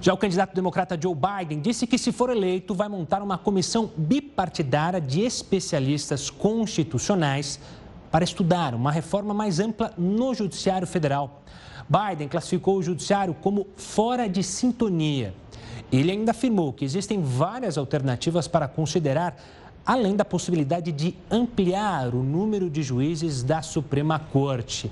Já 0.00 0.12
o 0.12 0.16
candidato 0.16 0.54
democrata 0.54 0.98
Joe 1.00 1.14
Biden 1.14 1.60
disse 1.60 1.86
que, 1.86 1.98
se 1.98 2.12
for 2.12 2.30
eleito, 2.30 2.74
vai 2.74 2.88
montar 2.88 3.22
uma 3.22 3.38
comissão 3.38 3.90
bipartidária 3.96 5.00
de 5.00 5.22
especialistas 5.22 6.30
constitucionais 6.30 7.58
para 8.10 8.24
estudar 8.24 8.74
uma 8.74 8.92
reforma 8.92 9.32
mais 9.32 9.58
ampla 9.58 9.92
no 9.96 10.34
Judiciário 10.34 10.86
Federal. 10.86 11.42
Biden 11.88 12.28
classificou 12.28 12.76
o 12.76 12.82
Judiciário 12.82 13.34
como 13.34 13.66
fora 13.76 14.28
de 14.28 14.42
sintonia. 14.42 15.34
Ele 15.90 16.10
ainda 16.10 16.32
afirmou 16.32 16.72
que 16.72 16.84
existem 16.84 17.22
várias 17.22 17.78
alternativas 17.78 18.48
para 18.48 18.68
considerar, 18.68 19.36
além 19.84 20.16
da 20.16 20.24
possibilidade 20.24 20.92
de 20.92 21.16
ampliar 21.30 22.14
o 22.14 22.22
número 22.22 22.68
de 22.68 22.82
juízes 22.82 23.42
da 23.42 23.62
Suprema 23.62 24.18
Corte. 24.18 24.90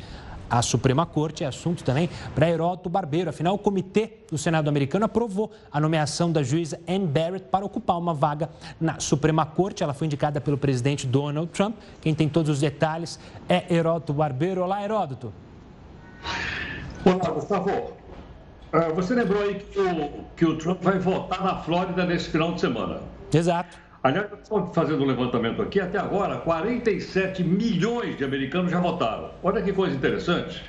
A 0.49 0.63
Suprema 0.63 1.07
Corte 1.07 1.45
é 1.45 1.47
assunto 1.47 1.83
também 1.83 2.09
para 2.35 2.49
Heródoto 2.49 2.89
Barbeiro. 2.89 3.31
Afinal, 3.31 3.55
o 3.55 3.59
comitê 3.59 4.19
do 4.31 4.39
Senado 4.39 4.69
americano 4.69 5.05
aprovou 5.05 5.51
a 5.71 5.81
nomeação 5.81 6.31
da 6.31 6.43
juíza 6.43 6.81
Anne 6.89 7.07
Barrett 7.07 7.47
para 7.51 7.65
ocupar 7.65 7.99
uma 7.99 8.15
vaga 8.15 8.51
na 8.81 9.01
Suprema 9.01 9.45
Corte. 9.47 9.83
Ela 9.83 9.95
foi 9.95 10.07
indicada 10.07 10.41
pelo 10.41 10.59
presidente 10.59 11.07
Donald 11.07 11.51
Trump. 11.51 11.77
Quem 12.01 12.15
tem 12.15 12.29
todos 12.29 12.51
os 12.51 12.61
detalhes 12.61 13.19
é 13.49 13.75
Heródoto 13.75 14.13
Barbeiro. 14.13 14.63
Olá, 14.63 14.83
Heródoto. 14.83 15.33
Olá, 17.05 17.31
Gustavo. 17.31 17.71
Uh, 17.71 18.95
você 18.95 19.15
lembrou 19.15 19.43
aí 19.43 19.55
que 19.55 19.79
o, 19.79 20.25
que 20.37 20.45
o 20.45 20.59
Trump 20.59 20.83
vai 20.83 20.99
votar 20.99 21.45
na 21.45 21.57
Flórida 21.63 22.05
nesse 22.05 22.31
final 22.31 22.53
de 22.53 22.61
semana? 22.61 23.01
Exato. 23.33 23.84
Aliás, 24.04 24.26
fazendo 24.75 25.02
um 25.02 25.06
levantamento 25.06 25.62
aqui, 25.62 25.80
até 25.80 25.96
agora, 25.96 26.37
47 26.37 27.42
milhões 27.42 28.18
de 28.18 28.23
americanos 28.23 28.70
já 28.70 28.78
votaram. 28.78 29.30
Olha 29.42 29.62
que 29.62 29.73
coisa 29.73 29.96
interessante. 29.96 30.62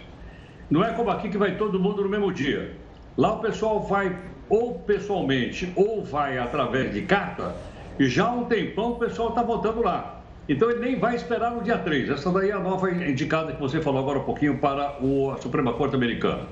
Não 0.71 0.81
é 0.81 0.93
como 0.93 1.09
aqui 1.09 1.27
que 1.27 1.37
vai 1.37 1.57
todo 1.57 1.77
mundo 1.77 2.01
no 2.01 2.07
mesmo 2.07 2.31
dia. 2.31 2.77
Lá 3.17 3.33
o 3.33 3.39
pessoal 3.39 3.81
vai 3.81 4.17
ou 4.47 4.79
pessoalmente 4.79 5.69
ou 5.75 6.01
vai 6.01 6.37
através 6.37 6.93
de 6.93 7.01
carta, 7.01 7.53
e 7.99 8.07
já 8.07 8.25
há 8.25 8.31
um 8.31 8.45
tempão 8.45 8.93
o 8.93 8.95
pessoal 8.95 9.27
está 9.29 9.43
votando 9.43 9.83
lá. 9.83 10.21
Então 10.47 10.71
ele 10.71 10.79
nem 10.79 10.97
vai 10.97 11.15
esperar 11.15 11.51
no 11.51 11.61
dia 11.61 11.77
3. 11.77 12.11
Essa 12.11 12.31
daí 12.31 12.51
é 12.51 12.53
a 12.53 12.59
nova 12.59 12.89
indicada 12.89 13.51
que 13.51 13.59
você 13.59 13.81
falou 13.81 13.99
agora 13.99 14.19
um 14.19 14.23
pouquinho 14.23 14.59
para 14.59 14.95
a 14.97 15.41
Suprema 15.41 15.73
Corte 15.73 15.93
Americana. 15.93 16.43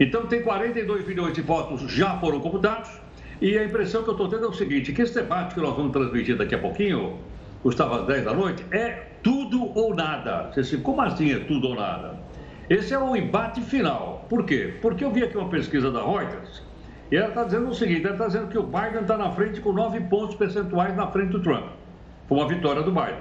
Então 0.00 0.26
tem 0.26 0.42
42 0.42 1.06
milhões 1.06 1.32
de 1.32 1.42
votos 1.42 1.82
já 1.82 2.18
foram 2.18 2.40
computados 2.40 2.90
e 3.40 3.58
a 3.58 3.64
impressão 3.64 4.02
que 4.02 4.10
eu 4.10 4.12
estou 4.12 4.28
tendo 4.28 4.44
é 4.44 4.48
o 4.48 4.52
seguinte, 4.52 4.92
que 4.92 5.02
esse 5.02 5.14
debate 5.14 5.54
que 5.54 5.60
nós 5.60 5.74
vamos 5.74 5.92
transmitir 5.92 6.36
daqui 6.36 6.54
a 6.54 6.58
pouquinho, 6.58 7.18
Gustavo, 7.62 7.94
às 7.94 8.06
10 8.06 8.24
da 8.24 8.34
noite, 8.34 8.64
é 8.70 9.06
tudo 9.22 9.76
ou 9.78 9.94
nada. 9.94 10.50
Você 10.52 10.62
diz, 10.62 10.82
como 10.82 11.00
assim 11.00 11.32
é 11.32 11.38
tudo 11.40 11.68
ou 11.68 11.74
nada? 11.74 12.18
Esse 12.68 12.94
é 12.94 12.98
o 12.98 13.16
embate 13.16 13.60
final. 13.62 14.26
Por 14.28 14.44
quê? 14.44 14.74
Porque 14.80 15.04
eu 15.04 15.10
vi 15.10 15.24
aqui 15.24 15.36
uma 15.36 15.48
pesquisa 15.48 15.90
da 15.90 16.02
Reuters 16.02 16.62
e 17.10 17.16
ela 17.16 17.28
está 17.28 17.44
dizendo 17.44 17.68
o 17.68 17.74
seguinte, 17.74 18.04
ela 18.04 18.14
está 18.14 18.26
dizendo 18.26 18.48
que 18.48 18.58
o 18.58 18.62
Biden 18.62 19.00
está 19.02 19.16
na 19.16 19.30
frente 19.32 19.60
com 19.60 19.72
9 19.72 20.00
pontos 20.02 20.36
percentuais 20.36 20.94
na 20.94 21.06
frente 21.08 21.30
do 21.30 21.40
Trump. 21.40 21.66
Foi 22.28 22.38
uma 22.38 22.46
vitória 22.46 22.82
do 22.82 22.92
Biden. 22.92 23.18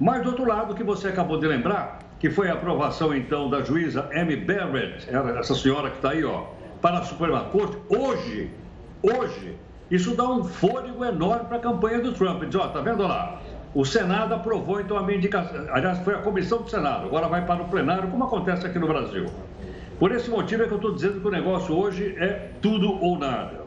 Mas 0.00 0.22
do 0.22 0.30
outro 0.30 0.46
lado, 0.46 0.74
que 0.74 0.82
você 0.82 1.08
acabou 1.08 1.38
de 1.38 1.46
lembrar, 1.46 2.00
que 2.18 2.30
foi 2.30 2.48
a 2.48 2.54
aprovação 2.54 3.14
então 3.14 3.48
da 3.48 3.62
juíza 3.62 4.08
Amy 4.12 4.36
Barrett, 4.36 5.08
essa 5.38 5.54
senhora 5.54 5.90
que 5.90 5.96
está 5.96 6.10
aí, 6.10 6.24
ó, 6.24 6.46
para 6.80 6.98
a 6.98 7.02
Suprema 7.02 7.44
Corte, 7.44 7.76
hoje 7.88 8.50
Hoje, 9.02 9.56
isso 9.90 10.16
dá 10.16 10.28
um 10.28 10.42
fôlego 10.42 11.04
enorme 11.04 11.46
para 11.46 11.56
a 11.56 11.60
campanha 11.60 12.00
do 12.00 12.12
Trump. 12.12 12.42
Diz, 12.44 12.56
ó, 12.56 12.68
tá 12.68 12.80
vendo 12.80 13.04
lá? 13.04 13.40
O 13.74 13.84
Senado 13.84 14.34
aprovou 14.34 14.80
então 14.80 14.96
a 14.96 15.02
minha 15.02 15.18
indicação. 15.18 15.66
Aliás, 15.70 15.98
foi 16.00 16.14
a 16.14 16.18
comissão 16.18 16.62
do 16.62 16.70
Senado, 16.70 17.06
agora 17.06 17.28
vai 17.28 17.44
para 17.44 17.62
o 17.62 17.68
plenário, 17.68 18.10
como 18.10 18.24
acontece 18.24 18.66
aqui 18.66 18.78
no 18.78 18.88
Brasil. 18.88 19.26
Por 19.98 20.12
esse 20.12 20.28
motivo 20.30 20.62
é 20.62 20.66
que 20.66 20.72
eu 20.72 20.78
estou 20.78 20.94
dizendo 20.94 21.20
que 21.20 21.26
o 21.26 21.30
negócio 21.30 21.76
hoje 21.76 22.14
é 22.18 22.50
tudo 22.60 22.90
ou 23.02 23.18
nada. 23.18 23.66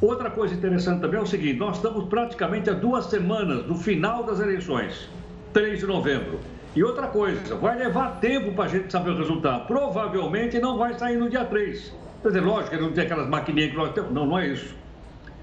Outra 0.00 0.30
coisa 0.30 0.54
interessante 0.54 1.00
também 1.00 1.20
é 1.20 1.22
o 1.22 1.26
seguinte: 1.26 1.58
nós 1.58 1.76
estamos 1.76 2.08
praticamente 2.08 2.68
a 2.70 2.72
duas 2.72 3.06
semanas 3.06 3.64
do 3.64 3.74
final 3.74 4.24
das 4.24 4.40
eleições, 4.40 5.08
3 5.52 5.78
de 5.80 5.86
novembro. 5.86 6.40
E 6.74 6.82
outra 6.82 7.06
coisa, 7.06 7.54
vai 7.54 7.78
levar 7.78 8.18
tempo 8.20 8.52
para 8.52 8.64
a 8.64 8.68
gente 8.68 8.90
saber 8.90 9.10
o 9.10 9.16
resultado. 9.16 9.66
Provavelmente 9.66 10.58
não 10.58 10.76
vai 10.76 10.94
sair 10.94 11.16
no 11.16 11.30
dia 11.30 11.44
3. 11.44 12.03
Quer 12.24 12.28
dizer, 12.28 12.40
lógico 12.40 12.74
que 12.74 12.82
não 12.82 12.90
tem 12.90 13.04
aquelas 13.04 13.28
maquininhas 13.28 13.72
que 13.72 13.76
nós 13.76 13.92
temos. 13.92 14.10
Não, 14.10 14.24
não 14.24 14.38
é 14.38 14.46
isso. 14.46 14.74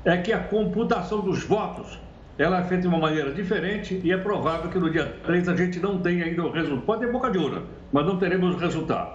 É 0.03 0.17
que 0.17 0.33
a 0.33 0.39
computação 0.39 1.21
dos 1.21 1.43
votos 1.43 2.00
ela 2.39 2.59
é 2.59 2.63
feita 2.63 2.81
de 2.81 2.88
uma 2.88 2.97
maneira 2.97 3.31
diferente 3.31 4.01
e 4.03 4.11
é 4.11 4.17
provável 4.17 4.67
que 4.67 4.79
no 4.79 4.89
dia 4.89 5.05
3 5.23 5.47
a 5.47 5.55
gente 5.55 5.79
não 5.79 6.00
tenha 6.00 6.25
ainda 6.25 6.43
o 6.43 6.51
resultado. 6.51 6.81
Pode 6.81 7.01
ter 7.01 7.11
boca 7.11 7.29
de 7.29 7.38
urna, 7.38 7.61
mas 7.93 8.03
não 8.03 8.17
teremos 8.17 8.55
o 8.55 8.57
resultado. 8.57 9.11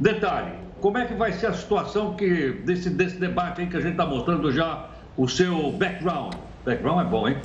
Detalhe, 0.00 0.52
como 0.80 0.96
é 0.96 1.04
que 1.04 1.12
vai 1.12 1.32
ser 1.32 1.48
a 1.48 1.52
situação 1.52 2.14
que, 2.14 2.62
desse, 2.64 2.88
desse 2.88 3.18
debate 3.18 3.60
aí 3.60 3.66
que 3.66 3.76
a 3.76 3.80
gente 3.80 3.92
está 3.92 4.06
mostrando 4.06 4.50
já 4.50 4.88
o 5.14 5.28
seu 5.28 5.70
background? 5.72 6.32
Background 6.64 7.06
é 7.06 7.10
bom, 7.10 7.28
hein? 7.28 7.36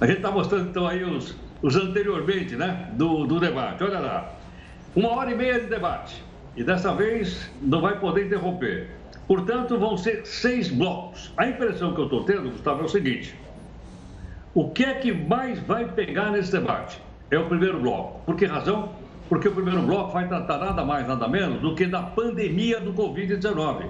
A 0.00 0.06
gente 0.06 0.16
está 0.16 0.30
mostrando 0.30 0.70
então 0.70 0.86
aí 0.86 1.04
os, 1.04 1.36
os 1.60 1.76
anteriormente, 1.76 2.56
né, 2.56 2.88
do, 2.94 3.26
do 3.26 3.38
debate. 3.38 3.84
Olha 3.84 3.98
lá, 3.98 4.32
uma 4.96 5.10
hora 5.10 5.30
e 5.30 5.34
meia 5.34 5.60
de 5.60 5.66
debate. 5.66 6.24
E 6.56 6.64
dessa 6.64 6.94
vez 6.94 7.50
não 7.60 7.82
vai 7.82 8.00
poder 8.00 8.24
interromper. 8.24 8.98
Portanto, 9.30 9.78
vão 9.78 9.96
ser 9.96 10.26
seis 10.26 10.68
blocos. 10.68 11.32
A 11.36 11.46
impressão 11.46 11.94
que 11.94 12.00
eu 12.00 12.06
estou 12.06 12.24
tendo, 12.24 12.50
Gustavo, 12.50 12.80
é 12.80 12.84
o 12.84 12.88
seguinte: 12.88 13.32
o 14.52 14.70
que 14.70 14.82
é 14.82 14.94
que 14.94 15.12
mais 15.12 15.60
vai 15.60 15.86
pegar 15.86 16.32
nesse 16.32 16.50
debate? 16.50 17.00
É 17.30 17.38
o 17.38 17.46
primeiro 17.46 17.78
bloco. 17.78 18.24
Por 18.26 18.34
que 18.34 18.44
razão? 18.44 18.88
Porque 19.28 19.46
o 19.46 19.52
primeiro 19.52 19.82
bloco 19.82 20.10
vai 20.10 20.26
tratar 20.26 20.58
nada 20.58 20.84
mais, 20.84 21.06
nada 21.06 21.28
menos 21.28 21.60
do 21.60 21.76
que 21.76 21.86
da 21.86 22.02
pandemia 22.02 22.80
do 22.80 22.92
Covid-19. 22.92 23.86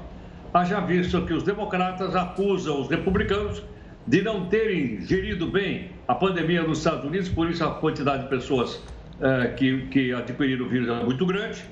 Haja 0.53 0.81
visto 0.81 1.25
que 1.25 1.33
os 1.33 1.43
democratas 1.43 2.15
acusam 2.15 2.79
os 2.83 2.91
republicanos 2.91 3.63
de 4.07 4.21
não 4.21 4.45
terem 4.45 5.01
gerido 5.01 5.47
bem 5.47 5.89
a 6.07 6.15
pandemia 6.15 6.65
nos 6.65 6.77
Estados 6.81 7.07
Unidos, 7.07 7.31
por 7.31 7.49
isso 7.49 7.65
a 7.65 7.71
quantidade 7.71 8.25
de 8.25 8.29
pessoas 8.29 8.85
eh, 9.23 9.55
que, 9.57 9.87
que 9.87 10.13
adquiriram 10.13 10.67
o 10.67 10.69
vírus 10.69 10.87
é 10.91 11.03
muito 11.03 11.25
grande. 11.25 11.65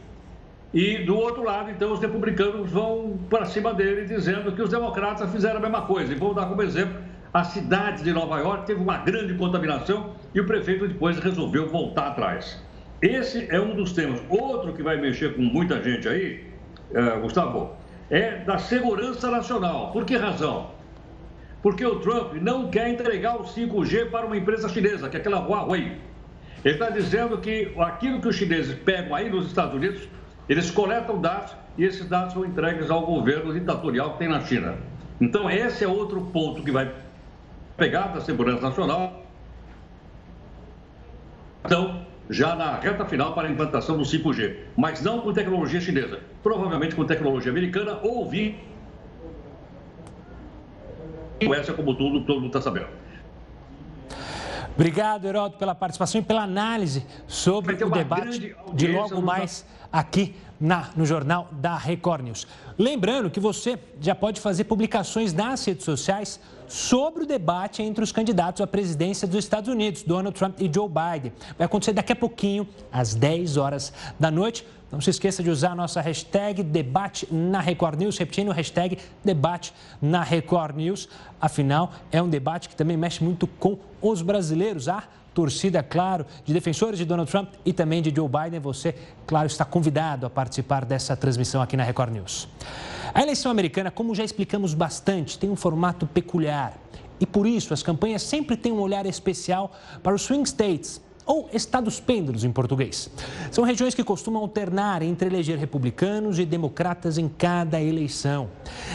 E 0.72 0.98
do 0.98 1.16
outro 1.16 1.42
lado, 1.42 1.70
então, 1.70 1.92
os 1.92 2.00
republicanos 2.00 2.70
vão 2.70 3.18
para 3.30 3.46
cima 3.46 3.72
dele, 3.72 4.04
dizendo 4.04 4.52
que 4.52 4.60
os 4.60 4.68
democratas 4.68 5.30
fizeram 5.32 5.56
a 5.56 5.60
mesma 5.60 5.82
coisa. 5.82 6.12
E 6.12 6.16
vou 6.16 6.34
dar 6.34 6.46
como 6.46 6.62
exemplo 6.62 7.08
a 7.32 7.44
cidade 7.44 8.02
de 8.02 8.12
Nova 8.12 8.38
York 8.38 8.66
teve 8.66 8.80
uma 8.80 8.98
grande 8.98 9.34
contaminação 9.34 10.14
e 10.34 10.40
o 10.40 10.46
prefeito 10.46 10.88
depois 10.88 11.18
resolveu 11.18 11.68
voltar 11.68 12.08
atrás. 12.08 12.62
Esse 13.02 13.46
é 13.50 13.60
um 13.60 13.74
dos 13.76 13.92
temas. 13.92 14.20
Outro 14.28 14.72
que 14.72 14.82
vai 14.82 14.96
mexer 14.96 15.34
com 15.34 15.42
muita 15.42 15.82
gente 15.82 16.08
aí, 16.08 16.44
é, 16.92 17.18
Gustavo, 17.20 17.76
é 18.10 18.38
da 18.38 18.58
segurança 18.58 19.30
nacional. 19.30 19.92
Por 19.92 20.04
que 20.04 20.16
razão? 20.16 20.70
Porque 21.62 21.84
o 21.84 22.00
Trump 22.00 22.34
não 22.34 22.70
quer 22.70 22.88
entregar 22.88 23.36
o 23.36 23.44
5G 23.44 24.10
para 24.10 24.26
uma 24.26 24.36
empresa 24.36 24.68
chinesa, 24.68 25.08
que 25.08 25.16
é 25.16 25.20
aquela 25.20 25.38
Huawei. 25.38 25.98
Ele 26.64 26.74
está 26.74 26.90
dizendo 26.90 27.38
que 27.38 27.72
aquilo 27.78 28.20
que 28.20 28.28
os 28.28 28.36
chineses 28.36 28.74
pegam 28.74 29.14
aí 29.14 29.28
nos 29.28 29.46
Estados 29.46 29.74
Unidos 29.74 30.08
eles 30.48 30.70
coletam 30.70 31.20
dados 31.20 31.54
e 31.76 31.84
esses 31.84 32.08
dados 32.08 32.32
são 32.32 32.44
entregues 32.44 32.90
ao 32.90 33.04
governo 33.04 33.52
ditatorial 33.52 34.12
que 34.12 34.18
tem 34.18 34.28
na 34.28 34.40
China. 34.40 34.76
Então, 35.20 35.50
esse 35.50 35.84
é 35.84 35.88
outro 35.88 36.20
ponto 36.32 36.62
que 36.62 36.70
vai 36.70 36.92
pegar 37.76 38.08
da 38.08 38.20
segurança 38.20 38.62
nacional. 38.62 39.22
Então, 41.64 42.02
já 42.30 42.54
na 42.54 42.76
reta 42.76 43.04
final 43.04 43.34
para 43.34 43.48
a 43.48 43.50
implantação 43.50 43.96
do 43.96 44.04
5G, 44.04 44.56
mas 44.76 45.02
não 45.02 45.20
com 45.20 45.32
tecnologia 45.32 45.80
chinesa, 45.80 46.20
provavelmente 46.42 46.94
com 46.94 47.04
tecnologia 47.04 47.50
americana 47.50 47.98
ou 48.02 48.28
via 48.28 48.54
essa 51.40 51.72
como 51.72 51.94
tudo, 51.94 52.24
todo 52.24 52.36
mundo 52.36 52.48
está 52.48 52.60
sabendo. 52.60 52.88
Obrigado, 54.78 55.24
Heródoto, 55.26 55.58
pela 55.58 55.74
participação 55.74 56.20
e 56.20 56.24
pela 56.24 56.42
análise 56.42 57.04
sobre 57.26 57.82
o 57.82 57.90
debate 57.90 58.54
de 58.72 58.86
logo 58.86 59.20
mais 59.20 59.66
aqui 59.92 60.36
na, 60.60 60.90
no 60.96 61.06
Jornal 61.06 61.48
da 61.52 61.76
Record 61.76 62.24
News. 62.24 62.46
Lembrando 62.76 63.30
que 63.30 63.40
você 63.40 63.78
já 64.00 64.14
pode 64.14 64.40
fazer 64.40 64.64
publicações 64.64 65.32
nas 65.32 65.64
redes 65.64 65.84
sociais 65.84 66.40
sobre 66.66 67.24
o 67.24 67.26
debate 67.26 67.82
entre 67.82 68.04
os 68.04 68.12
candidatos 68.12 68.60
à 68.60 68.66
presidência 68.66 69.26
dos 69.26 69.38
Estados 69.38 69.68
Unidos, 69.68 70.02
Donald 70.02 70.36
Trump 70.36 70.60
e 70.60 70.70
Joe 70.72 70.88
Biden. 70.88 71.32
Vai 71.56 71.64
acontecer 71.64 71.92
daqui 71.92 72.12
a 72.12 72.16
pouquinho, 72.16 72.68
às 72.92 73.14
10 73.14 73.56
horas 73.56 73.92
da 74.18 74.30
noite. 74.30 74.66
Não 74.90 75.02
se 75.02 75.10
esqueça 75.10 75.42
de 75.42 75.50
usar 75.50 75.72
a 75.72 75.74
nossa 75.74 76.00
hashtag 76.00 76.62
debate 76.62 77.28
na 77.30 77.60
Record 77.60 78.00
News, 78.00 78.16
repetindo, 78.16 78.50
hashtag 78.52 78.98
debate 79.22 79.72
na 80.00 80.22
Record 80.22 80.76
News. 80.76 81.08
Afinal, 81.38 81.92
é 82.10 82.22
um 82.22 82.28
debate 82.28 82.68
que 82.70 82.76
também 82.76 82.96
mexe 82.96 83.22
muito 83.22 83.46
com 83.46 83.78
os 84.00 84.22
brasileiros. 84.22 84.88
Ah, 84.88 85.04
torcida, 85.38 85.84
claro, 85.84 86.26
de 86.44 86.52
defensores 86.52 86.98
de 86.98 87.04
Donald 87.04 87.30
Trump 87.30 87.50
e 87.64 87.72
também 87.72 88.02
de 88.02 88.12
Joe 88.12 88.28
Biden. 88.28 88.58
Você, 88.58 88.92
claro, 89.24 89.46
está 89.46 89.64
convidado 89.64 90.26
a 90.26 90.30
participar 90.30 90.84
dessa 90.84 91.16
transmissão 91.16 91.62
aqui 91.62 91.76
na 91.76 91.84
Record 91.84 92.12
News. 92.12 92.48
A 93.14 93.22
eleição 93.22 93.48
americana, 93.48 93.88
como 93.88 94.16
já 94.16 94.24
explicamos 94.24 94.74
bastante, 94.74 95.38
tem 95.38 95.48
um 95.48 95.54
formato 95.54 96.08
peculiar. 96.08 96.76
E 97.20 97.26
por 97.26 97.46
isso, 97.46 97.72
as 97.72 97.84
campanhas 97.84 98.22
sempre 98.22 98.56
têm 98.56 98.72
um 98.72 98.80
olhar 98.80 99.06
especial 99.06 99.70
para 100.02 100.12
os 100.12 100.22
swing 100.22 100.44
states, 100.44 101.00
ou 101.24 101.48
estados 101.52 102.00
pêndulos 102.00 102.42
em 102.42 102.50
português. 102.50 103.08
São 103.52 103.62
regiões 103.62 103.94
que 103.94 104.02
costumam 104.02 104.42
alternar 104.42 105.02
entre 105.02 105.28
eleger 105.28 105.56
republicanos 105.56 106.38
e 106.40 106.44
democratas 106.44 107.16
em 107.16 107.28
cada 107.28 107.80
eleição. 107.80 108.48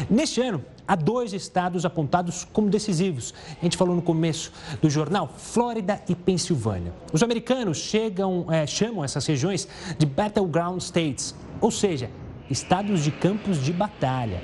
Neste 0.10 0.42
ano, 0.42 0.66
há 0.88 0.96
dois 0.96 1.34
estados 1.34 1.86
apontados 1.86 2.46
como 2.52 2.70
decisivos. 2.70 3.34
A 3.62 3.63
gente 3.63 3.78
falou 3.78 3.96
no 3.96 4.02
começo 4.02 4.52
do 4.82 4.90
jornal, 4.90 5.30
Flórida 5.38 6.02
e 6.08 6.16
Pensilvânia. 6.16 6.94
Os 7.12 7.24
americanos 7.24 7.78
chegam, 7.78 8.46
é, 8.52 8.66
chamam 8.66 9.04
essas 9.04 9.25
regiões 9.25 9.68
de 9.98 10.06
Battleground 10.06 10.80
States, 10.82 11.36
ou 11.62 11.72
seja, 11.72 12.10
estados 12.50 13.04
de 13.04 13.12
campos 13.12 13.63
de 13.63 13.72
batalha. 13.72 14.42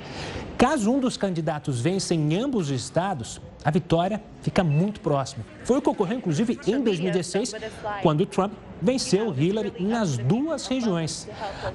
Caso 0.56 0.92
um 0.92 1.00
dos 1.00 1.16
candidatos 1.16 1.80
vença 1.80 2.14
em 2.14 2.36
ambos 2.36 2.70
os 2.70 2.82
estados, 2.82 3.40
a 3.64 3.70
vitória 3.70 4.22
fica 4.42 4.62
muito 4.62 5.00
próxima. 5.00 5.44
Foi 5.64 5.78
o 5.78 5.82
que 5.82 5.88
ocorreu, 5.88 6.18
inclusive, 6.18 6.58
em 6.66 6.82
2016, 6.82 7.54
quando 8.02 8.26
Trump 8.26 8.52
venceu 8.80 9.34
Hillary 9.36 9.74
nas 9.80 10.16
duas 10.16 10.66
regiões. 10.66 11.28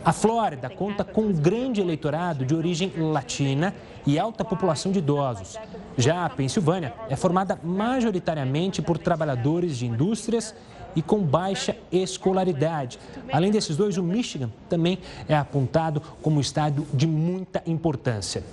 A 0.04 0.12
Flórida 0.12 0.70
conta 0.70 1.04
com 1.04 1.22
um 1.22 1.34
grande 1.34 1.82
eleitorado 1.82 2.46
de 2.46 2.56
origem 2.56 2.92
latina 2.98 3.74
e 4.06 4.20
alta 4.20 4.44
população 4.44 4.92
de 4.92 5.00
idosos. 5.00 5.58
Já 5.98 6.26
a 6.26 6.30
Pensilvânia 6.30 6.94
é 7.10 7.16
formada 7.16 7.60
majoritariamente 7.64 8.82
por 8.82 8.98
trabalhadores 8.98 9.78
de 9.78 9.86
indústrias 9.86 10.54
e 10.96 11.02
com 11.02 11.20
baixa 11.20 11.76
escolaridade. 11.92 12.98
Além 13.32 13.52
desses 13.52 13.76
dois, 13.76 13.98
o 13.98 14.04
Michigan 14.04 14.50
também 14.70 15.00
é 15.28 15.36
apontado 15.36 16.02
como 16.22 16.38
um 16.38 16.42
estado 16.42 16.88
de 16.94 17.06
muita 17.06 17.62
importância. 17.66 18.44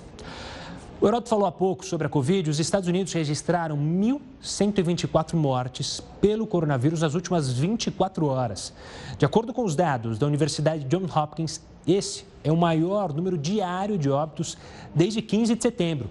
O 1.03 1.07
Heroto 1.07 1.27
falou 1.27 1.45
há 1.45 1.51
pouco 1.51 1.85
sobre 1.85 2.07
a 2.07 2.09
Covid. 2.09 2.49
Os 2.49 2.61
Estados 2.61 2.87
Unidos 2.87 3.11
registraram 3.11 3.77
1.124 3.77 5.33
mortes 5.33 6.01
pelo 6.21 6.47
coronavírus 6.47 7.01
nas 7.01 7.13
últimas 7.13 7.51
24 7.51 8.25
horas. 8.25 8.71
De 9.17 9.25
acordo 9.25 9.53
com 9.53 9.65
os 9.65 9.75
dados 9.75 10.17
da 10.17 10.25
Universidade 10.25 10.85
Johns 10.85 11.13
Hopkins, 11.13 11.59
esse 11.85 12.23
é 12.41 12.49
o 12.53 12.55
maior 12.55 13.11
número 13.11 13.37
diário 13.37 13.97
de 13.97 14.09
óbitos 14.09 14.57
desde 14.95 15.21
15 15.21 15.55
de 15.55 15.61
setembro. 15.61 16.09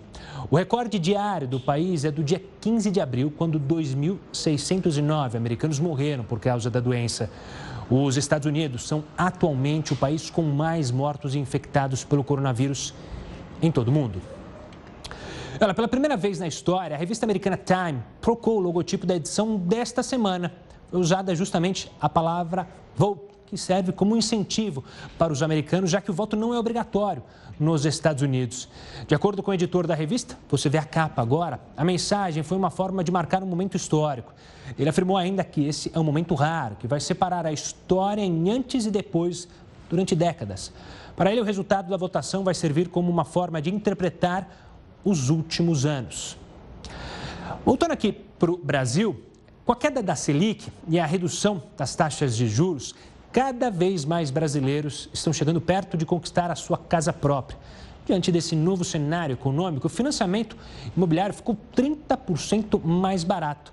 O 0.51 0.59
recorde 0.59 0.99
diário 0.99 1.49
do 1.49 1.59
país 1.59 2.05
é 2.05 2.11
do 2.11 2.23
dia 2.23 2.45
15 2.61 2.91
de 2.91 3.01
abril, 3.01 3.33
quando 3.35 3.59
2.609 3.59 5.37
americanos 5.37 5.81
morreram 5.81 6.23
por 6.23 6.39
causa 6.39 6.69
da 6.69 6.81
doença. 6.81 7.31
Os 7.91 8.19
Estados 8.19 8.45
Unidos 8.45 8.87
são 8.87 9.03
atualmente 9.17 9.95
o 9.95 9.97
país 9.97 10.29
com 10.29 10.43
mais 10.43 10.91
mortos 10.91 11.35
infectados 11.35 12.05
pelo 12.05 12.23
coronavírus 12.23 12.93
em 13.63 13.73
todo 13.73 13.89
o 13.89 13.93
mundo. 13.93 14.21
Olha, 15.65 15.75
pela 15.75 15.87
primeira 15.87 16.17
vez 16.17 16.41
na 16.41 16.49
história, 16.49 16.97
a 16.97 16.99
revista 16.99 17.25
americana 17.25 17.57
Time 17.57 18.03
trocou 18.21 18.57
o 18.57 18.61
logotipo 18.61 19.07
da 19.07 19.15
edição 19.15 19.57
desta 19.57 20.03
semana. 20.03 20.53
Foi 20.91 20.99
usada 20.99 21.33
justamente 21.37 21.89
a 22.01 22.09
palavra 22.09 22.67
vote, 22.97 23.23
que 23.47 23.57
serve 23.57 23.93
como 23.93 24.17
incentivo 24.17 24.83
para 25.17 25.33
os 25.33 25.41
americanos, 25.41 25.89
já 25.89 26.01
que 26.01 26.11
o 26.11 26.15
voto 26.15 26.35
não 26.35 26.53
é 26.53 26.59
obrigatório 26.59 27.23
nos 27.61 27.85
Estados 27.85 28.25
Unidos. 28.25 28.69
De 29.07 29.15
acordo 29.15 29.41
com 29.41 29.53
o 29.53 29.55
editor 29.55 29.87
da 29.87 29.95
revista, 29.95 30.37
você 30.49 30.69
vê 30.69 30.79
a 30.79 30.85
capa 30.85 31.23
agora, 31.23 31.61
a 31.77 31.85
mensagem 31.85 32.43
foi 32.43 32.59
uma 32.59 32.71
forma 32.71 33.05
de 33.05 33.13
marcar 33.13 33.41
um 33.41 33.47
momento 33.47 33.77
histórico. 33.77 34.35
Ele 34.77 34.89
afirmou 34.89 35.17
ainda 35.17 35.45
que 35.45 35.65
esse 35.65 35.93
é 35.95 36.01
um 36.01 36.05
momento 36.05 36.35
raro, 36.35 36.75
que 36.75 36.89
vai 36.89 36.99
separar 36.99 37.47
a 37.47 37.53
história 37.53 38.23
em 38.23 38.51
antes 38.51 38.85
e 38.85 38.91
depois 38.91 39.47
durante 39.89 40.17
décadas. 40.17 40.73
Para 41.15 41.31
ele, 41.31 41.41
o 41.41 41.45
resultado 41.45 41.89
da 41.89 41.97
votação 41.97 42.43
vai 42.43 42.55
servir 42.55 42.89
como 42.89 43.13
uma 43.13 43.25
forma 43.25 43.63
de 43.63 43.73
interpretar 43.73 44.72
os 45.05 45.31
últimos 45.31 45.85
anos. 45.87 46.37
Voltando 47.65 47.93
aqui 47.93 48.13
para 48.13 48.51
o 48.51 48.57
Brasil, 48.57 49.23
com 49.65 49.73
a 49.73 49.77
queda 49.77 50.03
da 50.03 50.17
Selic 50.17 50.69
e 50.89 50.99
a 50.99 51.07
redução 51.07 51.63
das 51.77 51.95
taxas 51.95 52.37
de 52.37 52.49
juros, 52.49 52.95
cada 53.33 53.71
vez 53.71 54.05
mais 54.05 54.31
brasileiros 54.31 55.09
estão 55.13 55.33
chegando 55.33 55.61
perto 55.61 55.97
de 55.97 56.05
conquistar 56.05 56.51
a 56.51 56.55
sua 56.55 56.77
casa 56.77 57.13
própria. 57.13 57.59
Diante 58.05 58.33
desse 58.33 58.57
novo 58.57 58.85
cenário 58.85 59.35
econômico, 59.35 59.87
o 59.87 59.91
financiamento 59.91 60.57
imobiliário 60.97 61.35
ficou 61.35 61.57
30% 61.77 62.83
mais 62.83 63.23
barato. 63.23 63.73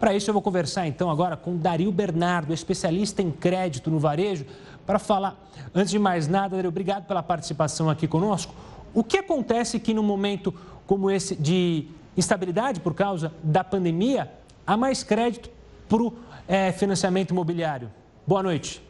Para 0.00 0.14
isso, 0.14 0.30
eu 0.30 0.32
vou 0.32 0.42
conversar 0.42 0.86
então 0.86 1.10
agora 1.10 1.36
com 1.36 1.56
Dario 1.56 1.90
Bernardo, 1.90 2.52
especialista 2.52 3.22
em 3.22 3.30
crédito 3.30 3.90
no 3.90 3.98
varejo, 3.98 4.44
para 4.86 4.98
falar, 4.98 5.38
antes 5.74 5.90
de 5.90 5.98
mais 5.98 6.26
nada, 6.26 6.56
Dario, 6.56 6.68
obrigado 6.68 7.06
pela 7.06 7.22
participação 7.22 7.90
aqui 7.90 8.08
conosco. 8.08 8.54
O 8.94 9.04
que 9.04 9.18
acontece 9.18 9.78
que 9.78 9.92
no 9.94 10.02
momento 10.02 10.54
como 10.86 11.10
esse 11.10 11.36
de 11.36 11.86
instabilidade 12.16 12.80
por 12.80 12.94
causa 12.94 13.32
da 13.42 13.62
pandemia, 13.62 14.30
há 14.66 14.76
mais 14.76 15.02
crédito 15.02 15.50
para 15.88 16.02
o 16.02 16.12
é, 16.48 16.72
financiamento 16.72 17.30
imobiliário? 17.30 17.90
Boa 18.26 18.42
noite. 18.42 18.82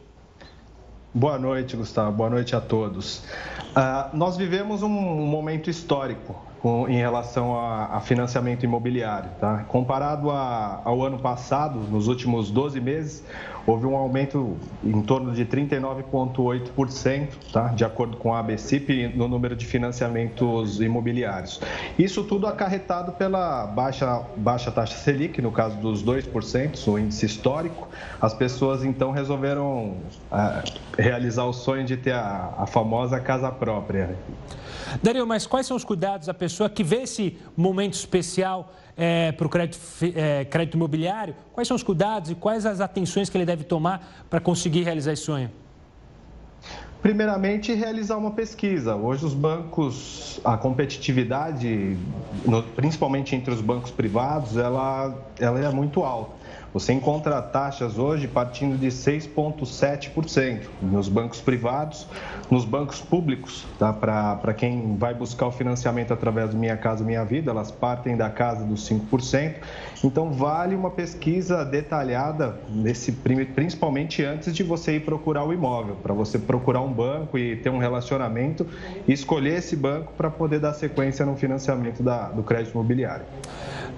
Boa 1.13 1.39
noite, 1.39 1.75
Gustavo. 1.75 2.11
Boa 2.11 2.29
noite 2.29 2.55
a 2.55 2.61
todos. 2.61 3.23
Uh, 3.69 4.15
nós 4.15 4.37
vivemos 4.37 4.83
um 4.83 4.89
momento 4.89 5.69
histórico 5.69 6.35
com, 6.61 6.87
em 6.87 6.97
relação 6.97 7.59
a, 7.59 7.97
a, 7.97 8.01
financiamento 8.01 8.63
imobiliário. 8.63 9.29
Tá? 9.39 9.63
Comparado 9.67 10.29
a, 10.29 10.81
ao 10.83 11.03
ano 11.03 11.17
passado, 11.19 11.79
nos 11.79 12.07
últimos 12.07 12.51
12 12.51 12.79
meses, 12.79 13.23
houve 13.69 13.85
um 13.85 13.95
aumento 13.95 14.57
em 14.83 15.01
torno 15.01 15.31
de 15.31 15.45
39,8%, 15.45 17.27
tá? 17.53 17.67
de 17.67 17.85
acordo 17.85 18.17
com 18.17 18.33
a 18.33 18.39
ABCIP, 18.39 19.13
no 19.15 19.27
número 19.27 19.55
de 19.55 19.65
financiamentos 19.65 20.81
imobiliários. 20.81 21.61
Isso 21.97 22.23
tudo 22.23 22.47
acarretado 22.47 23.11
pela 23.11 23.67
baixa, 23.67 24.23
baixa 24.35 24.71
taxa 24.71 24.95
Selic, 24.95 25.41
no 25.41 25.51
caso 25.51 25.77
dos 25.77 26.03
2%, 26.03 26.87
o 26.87 26.97
índice 26.97 27.25
histórico. 27.25 27.87
As 28.19 28.33
pessoas 28.33 28.83
então 28.83 29.11
resolveram 29.11 29.97
uh, 30.31 30.63
realizar 30.97 31.45
o 31.45 31.53
sonho 31.53 31.85
de 31.85 31.95
ter 31.95 32.13
a, 32.13 32.55
a 32.57 32.65
famosa 32.65 33.19
casa 33.19 33.51
própria. 33.51 34.17
Dario, 35.03 35.27
mas 35.27 35.45
quais 35.45 35.67
são 35.67 35.77
os 35.77 35.83
cuidados 35.83 36.27
da 36.27 36.33
pessoa 36.33 36.69
que 36.69 36.83
vê 36.83 37.03
esse 37.03 37.37
momento 37.55 37.93
especial 37.93 38.73
é, 38.99 39.31
para 39.31 39.47
o 39.47 39.49
crédito, 39.49 39.79
é, 40.13 40.43
crédito 40.43 40.75
imobiliário? 40.75 41.33
Quais 41.53 41.67
são 41.67 41.75
os 41.75 41.81
cuidados 41.81 42.29
e 42.29 42.35
quais 42.35 42.65
as 42.65 42.81
atenções 42.81 43.29
que 43.29 43.37
ele 43.37 43.45
deve 43.45 43.63
tomar 43.63 44.25
para 44.29 44.41
conseguir 44.41 44.83
realizar 44.83 45.13
esse 45.13 45.23
sonho? 45.23 45.49
Primeiramente, 47.01 47.73
realizar 47.73 48.17
uma 48.17 48.31
pesquisa. 48.31 48.93
Hoje, 48.93 49.25
os 49.25 49.33
bancos, 49.33 50.41
a 50.43 50.57
competitividade, 50.57 51.97
principalmente 52.75 53.33
entre 53.33 53.53
os 53.53 53.61
bancos 53.61 53.89
privados, 53.89 54.57
ela, 54.57 55.17
ela 55.39 55.59
é 55.61 55.71
muito 55.71 56.03
alta. 56.03 56.38
Você 56.73 56.93
encontra 56.93 57.41
taxas 57.41 57.97
hoje 57.97 58.27
partindo 58.27 58.77
de 58.77 58.87
6,7% 58.87 60.61
nos 60.81 61.09
bancos 61.09 61.41
privados, 61.41 62.05
nos 62.49 62.63
bancos 62.63 63.01
públicos, 63.01 63.65
tá? 63.79 63.91
para 63.91 64.53
quem 64.53 64.95
vai 64.95 65.15
buscar 65.15 65.47
o 65.47 65.51
financiamento 65.51 66.13
através 66.13 66.51
do 66.51 66.57
Minha 66.57 66.77
Casa 66.77 67.03
Minha 67.03 67.23
Vida, 67.25 67.49
elas 67.49 67.71
partem 67.71 68.15
da 68.15 68.29
casa 68.29 68.63
dos 68.63 68.87
5%. 68.87 69.55
Então, 70.03 70.31
vale 70.31 70.75
uma 70.75 70.91
pesquisa 70.91 71.65
detalhada, 71.65 72.59
nesse, 72.69 73.11
principalmente 73.11 74.23
antes 74.23 74.53
de 74.53 74.61
você 74.63 74.97
ir 74.97 74.99
procurar 75.01 75.45
o 75.45 75.51
imóvel, 75.51 75.95
para 75.95 76.13
você 76.13 76.37
procurar 76.37 76.81
um 76.81 76.93
banco 76.93 77.37
e 77.37 77.55
ter 77.55 77.69
um 77.69 77.79
relacionamento 77.79 78.65
e 79.07 79.11
escolher 79.11 79.57
esse 79.57 79.75
banco 79.75 80.13
para 80.13 80.29
poder 80.29 80.59
dar 80.59 80.73
sequência 80.73 81.25
no 81.25 81.35
financiamento 81.35 82.03
da, 82.03 82.29
do 82.29 82.43
crédito 82.43 82.73
imobiliário. 82.73 83.25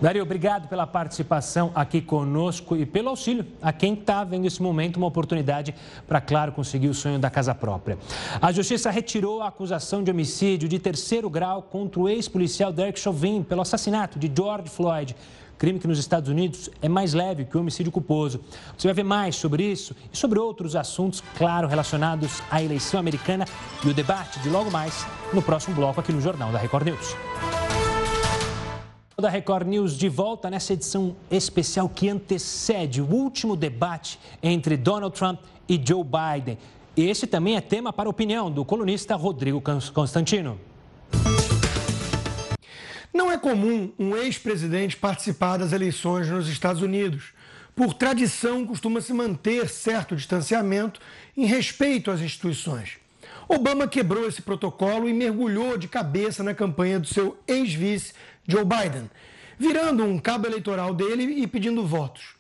Dario, 0.01 0.23
obrigado 0.23 0.67
pela 0.67 0.87
participação 0.87 1.71
aqui 1.75 2.01
conosco 2.01 2.60
e 2.77 2.85
pelo 2.85 3.09
auxílio 3.09 3.45
a 3.61 3.71
quem 3.71 3.93
está 3.93 4.23
vendo 4.23 4.45
esse 4.45 4.61
momento 4.61 4.97
uma 4.97 5.07
oportunidade 5.07 5.73
para, 6.07 6.21
claro, 6.21 6.51
conseguir 6.51 6.87
o 6.87 6.93
sonho 6.93 7.19
da 7.19 7.29
casa 7.29 7.53
própria. 7.53 7.97
A 8.41 8.51
Justiça 8.51 8.89
retirou 8.89 9.41
a 9.41 9.47
acusação 9.47 10.03
de 10.03 10.11
homicídio 10.11 10.67
de 10.67 10.79
terceiro 10.79 11.29
grau 11.29 11.61
contra 11.61 11.99
o 11.99 12.09
ex-policial 12.09 12.71
Derek 12.71 12.99
Chauvin 12.99 13.43
pelo 13.43 13.61
assassinato 13.61 14.17
de 14.17 14.31
George 14.35 14.69
Floyd 14.69 15.15
crime 15.61 15.77
que 15.77 15.87
nos 15.87 15.99
Estados 15.99 16.27
Unidos 16.27 16.71
é 16.81 16.89
mais 16.89 17.13
leve 17.13 17.45
que 17.45 17.55
o 17.55 17.59
homicídio 17.59 17.91
culposo. 17.91 18.41
Você 18.75 18.87
vai 18.87 18.95
ver 18.95 19.03
mais 19.03 19.35
sobre 19.35 19.63
isso 19.63 19.95
e 20.11 20.17
sobre 20.17 20.39
outros 20.39 20.75
assuntos, 20.75 21.23
claro, 21.37 21.67
relacionados 21.67 22.41
à 22.49 22.63
eleição 22.63 22.99
americana 22.99 23.45
e 23.85 23.87
o 23.87 23.93
debate 23.93 24.39
de 24.39 24.49
logo 24.49 24.71
mais 24.71 25.05
no 25.31 25.39
próximo 25.39 25.75
bloco 25.75 25.99
aqui 25.99 26.11
no 26.11 26.19
Jornal 26.19 26.51
da 26.51 26.57
Record 26.57 26.87
News 26.87 27.60
da 29.17 29.29
Record 29.29 29.67
News 29.67 29.97
de 29.97 30.07
volta 30.07 30.49
nessa 30.49 30.73
edição 30.73 31.15
especial 31.29 31.89
que 31.89 32.09
antecede 32.09 33.01
o 33.01 33.05
último 33.05 33.55
debate 33.55 34.19
entre 34.41 34.77
Donald 34.77 35.15
Trump 35.15 35.39
e 35.67 35.79
Joe 35.83 36.03
Biden. 36.03 36.57
Esse 36.95 37.27
também 37.27 37.55
é 37.55 37.61
tema 37.61 37.91
para 37.91 38.07
a 38.07 38.09
opinião 38.09 38.51
do 38.51 38.65
colunista 38.65 39.15
Rodrigo 39.15 39.61
Constantino. 39.93 40.59
Não 43.13 43.31
é 43.31 43.37
comum 43.37 43.91
um 43.99 44.15
ex-presidente 44.15 44.97
participar 44.97 45.57
das 45.57 45.73
eleições 45.73 46.29
nos 46.29 46.47
Estados 46.47 46.81
Unidos. 46.81 47.33
Por 47.75 47.93
tradição, 47.93 48.65
costuma 48.65 49.01
se 49.01 49.13
manter 49.13 49.69
certo 49.69 50.15
distanciamento 50.15 50.99
em 51.35 51.45
respeito 51.45 52.09
às 52.09 52.21
instituições. 52.21 52.97
Obama 53.47 53.87
quebrou 53.87 54.27
esse 54.27 54.41
protocolo 54.41 55.09
e 55.09 55.13
mergulhou 55.13 55.77
de 55.77 55.87
cabeça 55.87 56.41
na 56.41 56.53
campanha 56.53 56.99
do 56.99 57.07
seu 57.07 57.37
ex-vice 57.45 58.13
Joe 58.47 58.65
Biden, 58.65 59.09
virando 59.57 60.03
um 60.03 60.17
cabo 60.17 60.47
eleitoral 60.47 60.93
dele 60.93 61.23
e 61.23 61.47
pedindo 61.47 61.85
votos. 61.85 62.35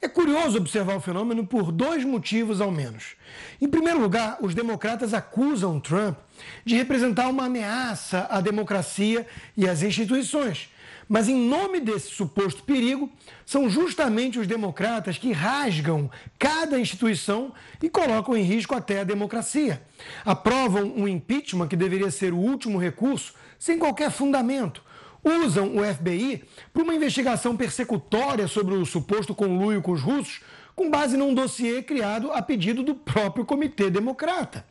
É 0.00 0.08
curioso 0.08 0.58
observar 0.58 0.96
o 0.96 1.00
fenômeno 1.00 1.46
por 1.46 1.72
dois 1.72 2.04
motivos, 2.04 2.60
ao 2.60 2.70
menos. 2.70 3.16
Em 3.60 3.68
primeiro 3.68 4.00
lugar, 4.00 4.36
os 4.42 4.54
democratas 4.54 5.14
acusam 5.14 5.80
Trump 5.80 6.18
de 6.64 6.74
representar 6.76 7.28
uma 7.28 7.46
ameaça 7.46 8.26
à 8.30 8.40
democracia 8.40 9.26
e 9.56 9.66
às 9.66 9.82
instituições. 9.82 10.68
Mas, 11.08 11.28
em 11.28 11.34
nome 11.34 11.80
desse 11.80 12.10
suposto 12.10 12.62
perigo, 12.64 13.10
são 13.46 13.68
justamente 13.68 14.38
os 14.38 14.46
democratas 14.46 15.18
que 15.18 15.32
rasgam 15.32 16.10
cada 16.38 16.78
instituição 16.78 17.52
e 17.82 17.88
colocam 17.88 18.36
em 18.36 18.42
risco 18.42 18.74
até 18.74 19.00
a 19.00 19.04
democracia. 19.04 19.82
Aprovam 20.24 20.84
um 20.96 21.06
impeachment 21.06 21.68
que 21.68 21.76
deveria 21.76 22.10
ser 22.10 22.32
o 22.32 22.38
último 22.38 22.78
recurso 22.78 23.34
sem 23.58 23.78
qualquer 23.78 24.10
fundamento. 24.10 24.82
Usam 25.24 25.74
o 25.76 25.82
FBI 25.82 26.44
para 26.72 26.82
uma 26.82 26.94
investigação 26.94 27.56
persecutória 27.56 28.46
sobre 28.46 28.74
o 28.74 28.84
suposto 28.84 29.34
conluio 29.34 29.80
com 29.80 29.92
os 29.92 30.02
russos, 30.02 30.42
com 30.76 30.90
base 30.90 31.16
num 31.16 31.32
dossiê 31.32 31.82
criado 31.82 32.30
a 32.30 32.42
pedido 32.42 32.82
do 32.82 32.94
próprio 32.94 33.44
Comitê 33.44 33.88
Democrata. 33.88 34.66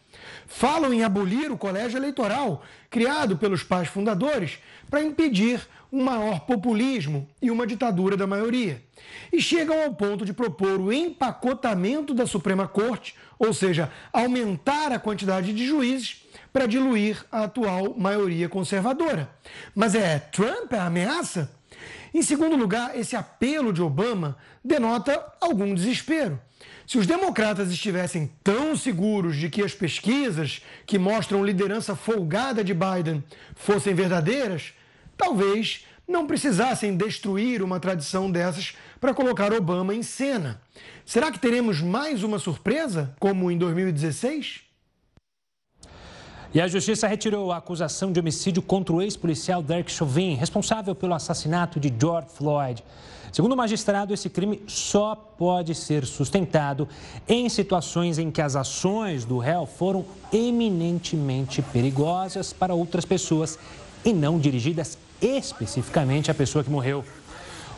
Falam 0.46 0.94
em 0.94 1.04
abolir 1.04 1.52
o 1.52 1.58
colégio 1.58 1.98
eleitoral, 1.98 2.62
criado 2.89 3.36
pelos 3.36 3.63
pais 3.63 3.88
fundadores, 3.88 4.60
para 4.89 5.02
impedir 5.02 5.60
um 5.92 6.04
maior 6.04 6.42
populismo 6.42 7.28
e 7.42 7.50
uma 7.50 7.66
ditadura 7.66 8.16
da 8.16 8.28
maioria. 8.28 8.82
E 9.32 9.42
chegam 9.42 9.82
ao 9.84 9.94
ponto 9.94 10.26
de 10.26 10.34
propor 10.34 10.80
o 10.80 10.94
empacotamento 10.94 12.13
da 12.13 12.28
Suprema 12.28 12.68
Corte, 12.68 13.16
ou 13.39 13.54
seja, 13.54 13.92
aumentar 14.12 14.92
a 14.92 15.00
quantidade 15.00 15.52
de 15.54 15.66
juízes 15.66 16.23
para 16.52 16.67
diluir 16.67 17.24
a 17.32 17.43
atual 17.43 17.96
maioria 17.98 18.48
conservadora. 18.50 19.30
Mas 19.74 19.96
é 19.96 20.19
Trump 20.19 20.74
a 20.74 20.86
ameaça? 20.86 21.52
Em 22.13 22.22
segundo 22.22 22.56
lugar, 22.56 22.98
esse 22.98 23.15
apelo 23.15 23.74
de 23.74 23.82
Obama 23.82 24.38
denota 24.63 25.34
algum 25.41 25.74
desespero. 25.74 26.39
Se 26.86 26.98
os 26.98 27.08
democratas 27.08 27.72
estivessem 27.72 28.32
tão 28.43 28.76
seguros 28.76 29.36
de 29.36 29.50
que 29.50 29.63
as 29.63 29.74
pesquisas 29.74 30.62
que 30.86 31.00
mostram 31.00 31.43
liderança 31.43 31.96
folgada 31.96 32.63
de 32.63 32.74
Biden 32.74 33.24
fossem 33.56 33.93
verdadeiras, 33.93 34.74
talvez 35.17 35.86
não 36.08 36.28
precisassem 36.28 36.96
destruir 36.96 37.63
uma 37.63 37.80
tradição 37.80 38.30
dessas 38.30 38.76
para 39.00 39.13
colocar 39.13 39.54
Obama 39.54 39.96
em 39.96 40.04
cena. 40.04 40.62
Será 41.06 41.32
que 41.32 41.39
teremos 41.39 41.82
mais 41.82 42.24
uma 42.24 42.38
surpresa, 42.38 43.15
como 43.19 43.50
em 43.50 43.58
2016? 43.58 44.73
E 46.54 46.62
a 46.62 46.68
justiça 46.68 47.08
retirou 47.08 47.52
a 47.52 47.58
acusação 47.58 48.12
de 48.12 48.20
homicídio 48.20 48.62
contra 48.62 48.94
o 48.94 49.02
ex-policial 49.02 49.63
Derek 49.63 49.92
Chauvin, 49.92 50.36
responsável 50.36 50.94
pelo 50.94 51.16
assassinato 51.16 51.80
de 51.80 51.92
George 52.00 52.28
Floyd. 52.36 52.84
Segundo 53.32 53.54
o 53.54 53.58
magistrado, 53.58 54.13
esse 54.13 54.30
crime 54.30 54.62
só 54.68 55.16
pode 55.16 55.74
ser 55.74 56.06
sustentado 56.06 56.88
em 57.28 57.50
situações 57.50 58.20
em 58.20 58.30
que 58.30 58.39
as 58.39 58.56
ações 58.56 59.26
do 59.26 59.39
réu 59.39 59.66
foram 59.66 60.06
eminentemente 60.32 61.60
perigosas 61.63 62.54
para 62.54 62.76
outras 62.76 63.04
pessoas 63.04 63.58
e 64.06 64.13
não 64.13 64.38
dirigidas 64.38 64.96
especificamente 65.20 66.30
à 66.30 66.36
pessoa 66.36 66.63
que 66.63 66.70
morreu. 66.70 67.04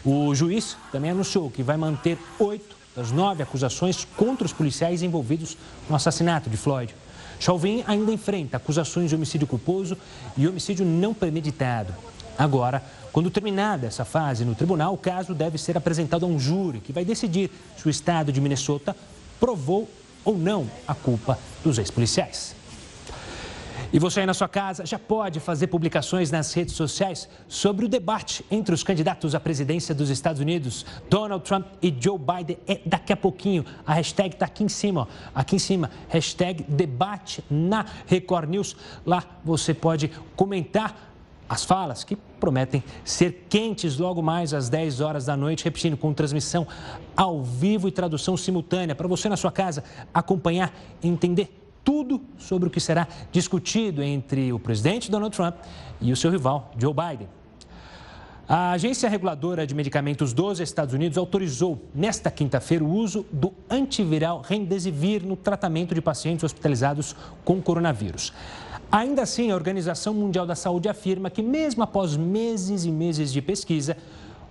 O 0.04 0.36
juiz 0.36 0.76
também 0.92 1.12
anunciou 1.12 1.50
que 1.50 1.64
vai 1.64 1.78
manter 1.78 2.18
oito 2.40 2.76
das 2.94 3.10
nove 3.10 3.42
acusações 3.42 4.04
contra 4.18 4.46
os 4.46 4.52
policiais 4.52 5.02
envolvidos 5.02 5.58
no 5.90 5.96
assassinato 5.96 6.50
de 6.50 6.58
Floyd. 6.58 6.94
Chauvin 7.40 7.84
ainda 7.88 8.12
enfrenta 8.12 8.58
acusações 8.58 9.10
de 9.10 9.16
homicídio 9.16 9.48
culposo 9.48 9.98
e 10.38 10.48
homicídio 10.48 10.86
não 10.86 11.14
premeditado. 11.14 11.94
Agora, 12.38 12.84
quando 13.12 13.30
terminada 13.30 13.88
essa 13.88 14.04
fase 14.04 14.44
no 14.44 14.56
tribunal, 14.56 14.94
o 14.94 14.98
caso 14.98 15.34
deve 15.34 15.58
ser 15.58 15.78
apresentado 15.78 16.26
a 16.26 16.28
um 16.28 16.40
júri 16.40 16.80
que 16.80 16.92
vai 16.92 17.06
decidir 17.06 17.50
se 17.78 17.88
o 17.88 17.90
estado 17.90 18.32
de 18.32 18.42
Minnesota 18.42 18.96
provou 19.40 19.90
ou 20.24 20.38
não 20.38 20.70
a 20.88 20.94
culpa 20.94 21.40
dos 21.64 21.78
ex-policiais. 21.78 22.56
E 23.94 24.00
você 24.00 24.22
aí 24.22 24.26
na 24.26 24.34
sua 24.34 24.48
casa 24.48 24.86
já 24.86 24.98
pode 24.98 25.40
fazer 25.40 25.68
publicações 25.68 26.32
nas 26.32 26.54
redes 26.54 26.76
sociais 26.76 27.30
sobre 27.48 27.86
o 27.86 27.90
debate 27.90 28.46
entre 28.50 28.74
os 28.74 28.84
candidatos 28.84 29.36
à 29.36 29.40
presidência 29.40 29.94
dos 29.94 30.10
Estados 30.10 30.42
Unidos, 30.42 30.86
Donald 31.10 31.44
Trump 31.46 31.68
e 31.82 31.96
Joe 31.98 32.18
Biden. 32.18 32.58
É 32.68 32.82
daqui 32.86 33.14
a 33.14 33.18
pouquinho. 33.18 33.66
A 33.86 33.94
hashtag 33.94 34.36
está 34.36 34.46
aqui 34.46 34.64
em 34.64 34.70
cima, 34.70 35.02
ó. 35.02 35.08
aqui 35.34 35.56
em 35.56 35.60
cima. 35.60 35.90
Hashtag 36.10 36.64
debate 36.64 37.44
na 37.50 37.86
Record 38.08 38.50
News. 38.50 38.76
Lá 39.06 39.24
você 39.44 39.74
pode 39.74 40.12
comentar 40.36 41.14
as 41.48 41.64
falas 41.64 42.04
que 42.04 42.16
prometem 42.16 42.84
ser 43.04 43.46
quentes 43.48 43.98
logo 43.98 44.22
mais 44.22 44.54
às 44.54 44.68
10 44.68 45.00
horas 45.00 45.26
da 45.26 45.38
noite, 45.38 45.64
repetindo 45.64 45.96
com 45.96 46.12
transmissão 46.12 46.68
ao 47.16 47.44
vivo 47.44 47.88
e 47.88 47.92
tradução 47.92 48.36
simultânea 48.36 48.96
para 48.96 49.08
você 49.08 49.30
na 49.30 49.38
sua 49.38 49.52
casa 49.52 49.84
acompanhar 50.14 50.74
e 51.04 51.08
entender 51.08 51.65
tudo 51.86 52.20
sobre 52.38 52.68
o 52.68 52.72
que 52.72 52.82
será 52.82 53.08
discutido 53.32 54.04
entre 54.04 54.52
o 54.52 54.60
presidente 54.60 55.10
Donald 55.10 55.34
Trump 55.34 55.56
e 56.02 56.12
o 56.12 56.16
seu 56.18 56.32
rival 56.32 56.72
Joe 56.78 56.94
Biden. 56.94 57.30
A 58.48 58.72
Agência 58.74 59.10
Reguladora 59.10 59.66
de 59.66 59.74
Medicamentos 59.74 60.32
dos 60.32 60.60
Estados 60.60 60.94
Unidos 60.94 61.18
autorizou 61.18 61.82
nesta 61.96 62.30
quinta-feira 62.30 62.84
o 62.84 62.92
uso 62.92 63.26
do 63.32 63.54
antiviral 63.70 64.42
Remdesivir 64.42 65.26
no 65.26 65.36
tratamento 65.36 65.96
de 65.96 66.02
pacientes 66.02 66.44
hospitalizados 66.44 67.16
com 67.44 67.62
coronavírus. 67.62 68.34
Ainda 68.92 69.24
assim, 69.24 69.50
a 69.50 69.56
Organização 69.56 70.14
Mundial 70.14 70.46
da 70.46 70.54
Saúde 70.56 70.88
afirma 70.88 71.30
que, 71.30 71.42
mesmo 71.42 71.82
após 71.82 72.16
meses 72.16 72.86
e 72.86 72.92
meses 72.92 73.34
de 73.34 73.42
pesquisa, 73.42 73.98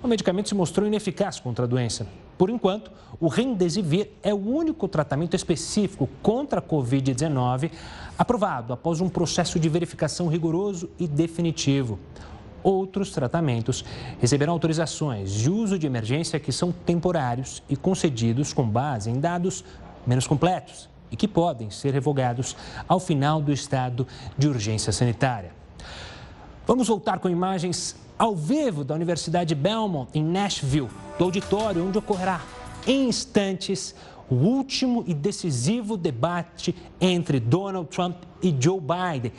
o 0.02 0.08
medicamento 0.08 0.48
se 0.48 0.54
mostrou 0.56 0.86
ineficaz 0.86 1.38
contra 1.38 1.64
a 1.64 1.68
doença. 1.68 2.06
Por 2.36 2.50
enquanto, 2.50 2.90
o 3.20 3.28
Remdesivir 3.28 4.10
é 4.22 4.34
o 4.34 4.38
único 4.38 4.88
tratamento 4.88 5.36
específico 5.36 6.08
contra 6.22 6.58
a 6.58 6.62
Covid-19 6.62 7.70
aprovado 8.18 8.72
após 8.72 9.00
um 9.00 9.08
processo 9.08 9.58
de 9.58 9.68
verificação 9.68 10.28
rigoroso 10.28 10.90
e 10.98 11.06
definitivo. 11.06 11.98
Outros 12.62 13.10
tratamentos 13.10 13.84
receberão 14.20 14.54
autorizações 14.54 15.32
de 15.32 15.50
uso 15.50 15.78
de 15.78 15.86
emergência 15.86 16.40
que 16.40 16.50
são 16.50 16.72
temporários 16.72 17.62
e 17.68 17.76
concedidos 17.76 18.52
com 18.52 18.66
base 18.66 19.10
em 19.10 19.20
dados 19.20 19.64
menos 20.06 20.26
completos 20.26 20.88
e 21.10 21.16
que 21.16 21.28
podem 21.28 21.70
ser 21.70 21.92
revogados 21.92 22.56
ao 22.88 22.98
final 22.98 23.40
do 23.40 23.52
estado 23.52 24.06
de 24.36 24.48
urgência 24.48 24.92
sanitária. 24.92 25.63
Vamos 26.66 26.88
voltar 26.88 27.18
com 27.18 27.28
imagens 27.28 27.94
ao 28.18 28.34
vivo 28.34 28.84
da 28.84 28.94
Universidade 28.94 29.54
Belmont, 29.54 30.08
em 30.14 30.24
Nashville, 30.24 30.88
do 31.18 31.24
auditório 31.24 31.86
onde 31.86 31.98
ocorrerá 31.98 32.40
em 32.86 33.06
instantes 33.06 33.94
o 34.30 34.34
último 34.34 35.04
e 35.06 35.12
decisivo 35.12 35.94
debate 35.94 36.74
entre 36.98 37.38
Donald 37.38 37.90
Trump 37.90 38.16
e 38.42 38.56
Joe 38.58 38.80
Biden. 38.80 39.30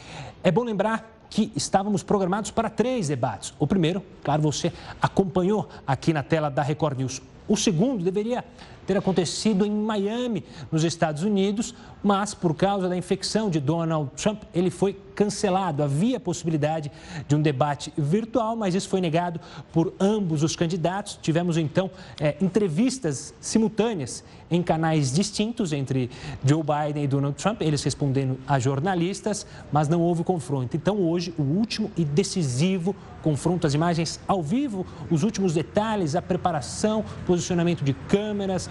É 0.44 0.52
bom 0.52 0.64
lembrar 0.64 1.26
que 1.28 1.52
estávamos 1.56 2.04
programados 2.04 2.52
para 2.52 2.70
três 2.70 3.08
debates. 3.08 3.56
O 3.58 3.66
primeiro, 3.66 4.04
claro, 4.24 4.44
você 4.44 4.72
acompanhou 5.02 5.68
aqui 5.88 6.14
na 6.14 6.22
tela 6.22 6.50
da 6.52 6.62
Record 6.62 7.00
News. 7.00 7.24
O 7.48 7.58
segundo 7.58 8.04
deveria 8.04 8.46
ter 8.86 8.98
acontecido 8.98 9.66
em 9.66 9.72
Miami, 9.72 10.44
nos 10.72 10.84
Estados 10.84 11.24
Unidos, 11.24 11.74
mas 12.04 12.34
por 12.34 12.54
causa 12.54 12.88
da 12.88 12.96
infecção 12.96 13.50
de 13.50 13.60
Donald 13.60 14.12
Trump, 14.16 14.44
ele 14.54 14.70
foi 14.70 14.96
cancelado. 15.16 15.82
Havia 15.82 16.20
possibilidade 16.20 16.92
de 17.28 17.36
um 17.36 17.42
debate 17.42 17.92
virtual, 17.98 18.56
mas 18.56 18.76
isso 18.76 18.90
foi 18.90 19.02
negado 19.02 19.40
por 19.74 19.94
ambos 20.00 20.44
os 20.44 20.56
candidatos. 20.56 21.18
Tivemos 21.22 21.58
então 21.58 21.90
é, 22.20 22.36
entrevistas 22.42 23.34
simultâneas 23.40 24.24
em 24.52 24.62
canais 24.62 25.12
distintos 25.12 25.74
entre 25.74 26.10
Joe 26.46 26.62
Biden 26.62 27.04
e 27.04 27.08
Donald 27.08 27.36
Trump, 27.36 27.62
eles 27.62 27.84
respondendo 27.84 28.38
a 28.48 28.60
jornalistas, 28.60 29.46
mas 29.72 29.88
não 29.88 30.02
houve 30.02 30.24
confronto. 30.24 30.78
Então, 30.78 30.98
hoje, 31.00 31.34
o 31.38 31.42
último 31.42 31.92
e 31.98 32.06
decisivo 32.06 32.96
confronto, 33.24 33.66
as 33.66 33.74
imagens 33.74 34.20
ao 34.28 34.44
vivo, 34.44 34.86
os 35.10 35.24
últimos 35.24 35.52
detalhes, 35.52 36.16
a 36.16 36.22
preparação, 36.22 37.04
posicionamento 37.26 37.84
de 37.84 37.92
câmeras, 37.92 38.70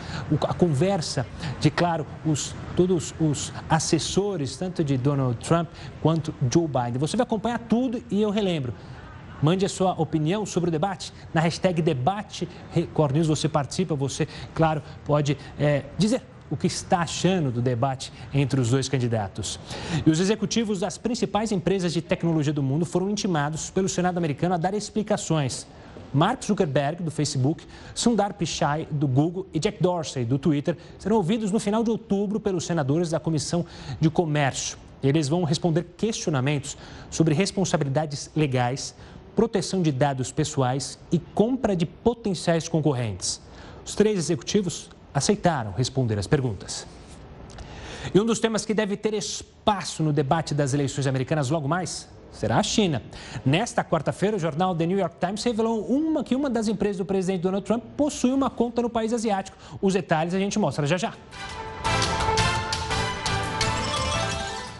a 0.48 0.54
conversa 0.54 1.26
de, 1.60 1.70
claro, 1.70 2.06
os, 2.24 2.54
todos 2.76 3.14
os 3.20 3.52
assessores, 3.68 4.56
tanto 4.56 4.82
de 4.82 4.96
Donald 4.96 5.36
Trump 5.38 5.68
quanto 6.02 6.34
Joe 6.50 6.66
Biden. 6.66 6.98
Você 6.98 7.16
vai 7.16 7.24
acompanhar 7.24 7.58
tudo 7.58 8.02
e 8.10 8.20
eu 8.20 8.30
relembro. 8.30 8.74
Mande 9.42 9.66
a 9.66 9.68
sua 9.68 9.92
opinião 10.00 10.46
sobre 10.46 10.68
o 10.68 10.70
debate 10.70 11.12
na 11.32 11.40
hashtag 11.40 11.82
debate 11.82 12.48
Record 12.72 13.14
News. 13.14 13.26
Você 13.26 13.48
participa, 13.48 13.94
você, 13.94 14.26
claro, 14.54 14.82
pode 15.04 15.36
é, 15.58 15.84
dizer 15.98 16.22
o 16.50 16.56
que 16.56 16.66
está 16.66 17.00
achando 17.00 17.50
do 17.50 17.60
debate 17.60 18.12
entre 18.32 18.60
os 18.60 18.70
dois 18.70 18.88
candidatos. 18.88 19.58
E 20.06 20.10
os 20.10 20.20
executivos 20.20 20.80
das 20.80 20.96
principais 20.96 21.52
empresas 21.52 21.92
de 21.92 22.00
tecnologia 22.00 22.52
do 22.52 22.62
mundo 22.62 22.86
foram 22.86 23.10
intimados 23.10 23.70
pelo 23.70 23.88
Senado 23.88 24.18
americano 24.18 24.54
a 24.54 24.58
dar 24.58 24.74
explicações. 24.74 25.66
Mark 26.14 26.44
Zuckerberg, 26.44 27.02
do 27.02 27.10
Facebook, 27.10 27.66
Sundar 27.92 28.34
Pichai, 28.34 28.86
do 28.88 29.08
Google 29.08 29.48
e 29.52 29.58
Jack 29.58 29.82
Dorsey, 29.82 30.24
do 30.24 30.38
Twitter, 30.38 30.76
serão 30.96 31.16
ouvidos 31.16 31.50
no 31.50 31.58
final 31.58 31.82
de 31.82 31.90
outubro 31.90 32.38
pelos 32.38 32.64
senadores 32.64 33.10
da 33.10 33.18
Comissão 33.18 33.66
de 34.00 34.08
Comércio. 34.08 34.78
Eles 35.02 35.28
vão 35.28 35.42
responder 35.42 35.84
questionamentos 35.96 36.78
sobre 37.10 37.34
responsabilidades 37.34 38.30
legais, 38.34 38.94
proteção 39.34 39.82
de 39.82 39.90
dados 39.90 40.30
pessoais 40.30 41.00
e 41.10 41.18
compra 41.18 41.74
de 41.74 41.84
potenciais 41.84 42.68
concorrentes. 42.68 43.40
Os 43.84 43.96
três 43.96 44.16
executivos 44.16 44.88
aceitaram 45.12 45.72
responder 45.72 46.16
as 46.16 46.28
perguntas. 46.28 46.86
E 48.14 48.20
um 48.20 48.24
dos 48.24 48.38
temas 48.38 48.64
que 48.64 48.72
deve 48.72 48.96
ter 48.96 49.14
espaço 49.14 50.02
no 50.02 50.12
debate 50.12 50.54
das 50.54 50.74
eleições 50.74 51.06
americanas 51.08 51.50
logo 51.50 51.66
mais 51.66 52.08
será 52.34 52.58
a 52.58 52.62
China. 52.62 53.02
Nesta 53.44 53.82
quarta-feira, 53.82 54.36
o 54.36 54.40
jornal 54.40 54.74
The 54.74 54.86
New 54.86 54.98
York 54.98 55.16
Times 55.18 55.42
revelou 55.42 55.84
uma, 55.86 56.22
que 56.22 56.34
uma 56.34 56.50
das 56.50 56.68
empresas 56.68 56.98
do 56.98 57.04
presidente 57.04 57.42
Donald 57.42 57.64
Trump 57.64 57.82
possui 57.96 58.32
uma 58.32 58.50
conta 58.50 58.82
no 58.82 58.90
país 58.90 59.12
asiático. 59.12 59.56
Os 59.80 59.94
detalhes 59.94 60.34
a 60.34 60.38
gente 60.38 60.58
mostra 60.58 60.86
já 60.86 60.96
já. 60.96 61.14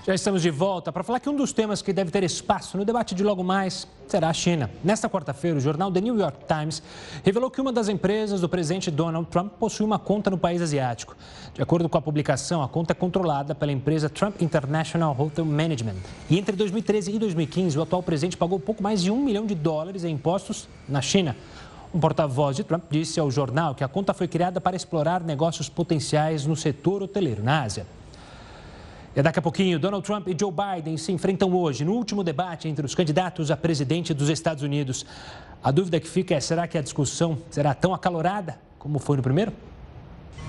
Já 0.07 0.15
estamos 0.15 0.43
de 0.43 0.51
volta 0.51 0.93
para 0.93 1.03
falar 1.03 1.19
que 1.19 1.31
um 1.31 1.35
dos 1.35 1.51
temas 1.51 1.81
que 1.81 1.91
deve 1.91 2.11
ter 2.11 2.23
espaço 2.23 2.77
no 2.77 2.85
debate 2.85 3.15
de 3.15 3.25
logo 3.25 3.43
mais 3.43 3.89
será 4.07 4.29
a 4.29 4.35
China. 4.35 4.71
Nesta 4.85 5.09
quarta-feira, 5.09 5.57
o 5.57 5.61
jornal 5.63 5.91
The 5.91 6.03
New 6.03 6.19
York 6.19 6.41
Times 6.47 6.83
revelou 7.25 7.51
que 7.51 7.59
uma 7.59 7.73
das 7.73 7.89
empresas 7.89 8.39
do 8.39 8.47
presidente 8.47 8.91
Donald 8.91 9.27
Trump 9.31 9.55
possui 9.55 9.87
uma 9.87 9.99
conta 9.99 10.29
no 10.29 10.37
país 10.37 10.61
asiático. 10.61 11.17
De 11.55 11.63
acordo 11.63 11.89
com 11.89 11.97
a 11.97 12.03
publicação, 12.03 12.63
a 12.63 12.69
conta 12.69 12.93
é 12.93 12.95
controlada 12.95 13.55
pela 13.55 13.73
empresa 13.73 14.11
Trump 14.11 14.43
International 14.43 15.17
Hotel 15.19 15.47
Management. 15.47 15.97
E 16.29 16.39
entre 16.39 16.55
2013 16.55 17.13
e 17.13 17.19
2015, 17.19 17.79
o 17.79 17.81
atual 17.81 18.03
presidente 18.03 18.37
pagou 18.37 18.61
pouco 18.61 18.83
mais 18.83 19.01
de 19.01 19.11
um 19.11 19.25
milhão 19.25 19.47
de 19.47 19.55
dólares 19.55 20.05
em 20.05 20.13
impostos 20.13 20.69
na 20.87 21.01
China. 21.01 21.35
Um 21.95 21.99
porta-voz 21.99 22.57
de 22.57 22.65
Trump 22.65 22.85
disse 22.91 23.19
ao 23.19 23.31
jornal 23.31 23.75
que 23.75 23.83
a 23.83 23.89
conta 23.89 24.13
foi 24.13 24.29
criada 24.29 24.61
para 24.61 24.77
explorar 24.77 25.25
negócios 25.25 25.71
potenciais 25.71 26.45
no 26.45 26.57
setor 26.57 27.03
hoteleiro 27.03 27.43
na 27.43 27.63
Ásia. 27.63 27.87
E 29.17 29.23
daqui 29.23 29.39
a 29.39 29.43
pouquinho, 29.43 29.79
Donald 29.79 30.05
Trump 30.05 30.27
e 30.27 30.37
Joe 30.39 30.53
Biden 30.53 30.97
se 30.97 31.13
enfrentam 31.13 31.53
hoje 31.55 31.85
no 31.85 31.93
último 31.93 32.25
debate 32.25 32.67
entre 32.67 32.85
os 32.85 32.97
candidatos 32.97 33.49
a 33.49 33.57
presidente 33.57 34.13
dos 34.13 34.29
Estados 34.29 34.65
Unidos. 34.65 35.07
A 35.63 35.71
dúvida 35.71 36.01
que 36.01 36.09
fica 36.09 36.35
é: 36.35 36.41
será 36.41 36.67
que 36.67 36.77
a 36.77 36.83
discussão 36.83 37.39
será 37.49 37.75
tão 37.75 37.95
acalorada 37.95 38.59
como 38.77 38.99
foi 38.99 39.17
no 39.17 39.23
primeiro? 39.23 39.53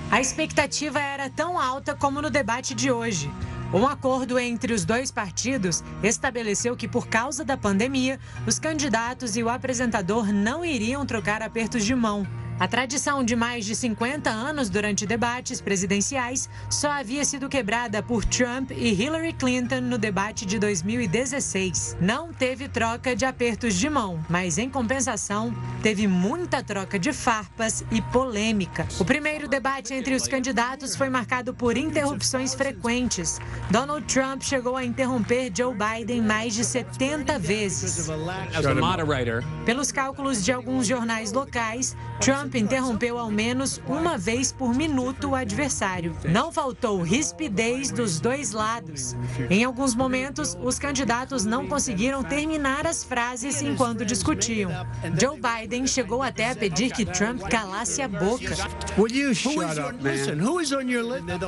A 0.10 0.19
expectativa 0.19 0.99
era 0.99 1.30
tão 1.30 1.60
alta 1.60 1.93
como 1.93 2.21
no 2.21 2.32
debate 2.32 2.73
de 2.73 2.91
hoje. 2.91 3.30
Um 3.71 3.86
acordo 3.86 4.39
entre 4.39 4.73
os 4.73 4.84
dois 4.84 5.12
partidos 5.12 5.84
estabeleceu 6.01 6.75
que, 6.75 6.88
por 6.88 7.08
causa 7.08 7.45
da 7.45 7.58
pandemia, 7.58 8.19
os 8.47 8.58
candidatos 8.58 9.36
e 9.36 9.43
o 9.43 9.49
apresentador 9.49 10.32
não 10.34 10.65
iriam 10.65 11.06
trocar 11.06 11.41
apertos 11.43 11.86
de 11.86 11.93
mão. 11.93 12.25
A 12.58 12.70
tradição 12.70 13.22
de 13.22 13.36
mais 13.36 13.65
de 13.65 13.76
50 13.76 14.30
anos 14.30 14.70
durante 14.70 15.06
debates 15.06 15.60
presidenciais 15.60 16.50
só 16.70 16.89
havia 16.89 17.26
sido 17.26 17.50
quebrada 17.50 18.02
por 18.02 18.24
Trump 18.24 18.72
e 18.72 18.94
Hillary 18.94 19.34
Clinton 19.34 19.82
no 19.82 19.98
debate 19.98 20.46
de 20.46 20.58
2016. 20.58 21.98
Não 22.00 22.32
teve 22.32 22.70
troca 22.70 23.13
de 23.13 23.26
apertos 23.26 23.76
de 23.76 23.89
mão, 23.89 24.24
mas 24.30 24.58
em 24.58 24.70
compensação, 24.70 25.54
teve 25.84 26.08
muita 26.08 26.63
troca 26.63 26.98
de 26.98 27.12
farpas 27.12 27.84
e 27.91 28.02
polêmica. 28.02 28.88
O 29.00 29.04
primeiro 29.04 29.50
debate 29.50 29.94
entre 29.94 30.15
os 30.15 30.26
candidatos 30.26 30.96
foi 30.96 31.10
marcado 31.10 31.54
por 31.54 31.76
interrupções 31.76 32.56
frequentes. 32.56 33.38
Donald 33.70 34.06
Trump 34.06 34.41
chegou 34.41 34.78
a 34.78 34.86
interromper 34.86 35.52
Joe 35.54 35.76
Biden 35.76 36.22
mais 36.22 36.54
de 36.54 36.63
70 36.63 37.38
vezes. 37.38 38.08
Pelos 39.65 39.91
cálculos 39.91 40.44
de 40.44 40.54
alguns 40.54 40.88
jornais 40.88 41.34
locais, 41.34 41.98
Trump 42.22 42.44
Trump 42.45 42.55
interrompeu 42.55 43.17
ao 43.17 43.31
menos 43.31 43.81
uma 43.88 44.19
vez 44.19 44.51
por 44.51 44.73
minuto 44.73 45.29
o 45.29 45.36
adversário. 45.36 46.15
Não 46.25 46.51
faltou 46.51 47.01
rispidez 47.01 47.89
dos 47.89 48.19
dois 48.19 48.51
lados. 48.51 49.15
Em 49.49 49.63
alguns 49.63 49.95
momentos, 49.95 50.55
os 50.62 50.77
candidatos 50.77 51.43
não 51.43 51.67
conseguiram 51.67 52.23
terminar 52.23 52.86
as 52.86 53.03
frases 53.03 53.63
enquanto 53.63 54.05
discutiam. 54.05 54.69
Joe 55.19 55.39
Biden 55.39 55.88
chegou 55.88 56.21
até 56.21 56.51
a 56.51 56.55
pedir 56.55 56.91
que 56.91 57.03
Trump 57.05 57.41
calasse 57.49 58.03
a 58.03 58.08
boca. 58.08 58.55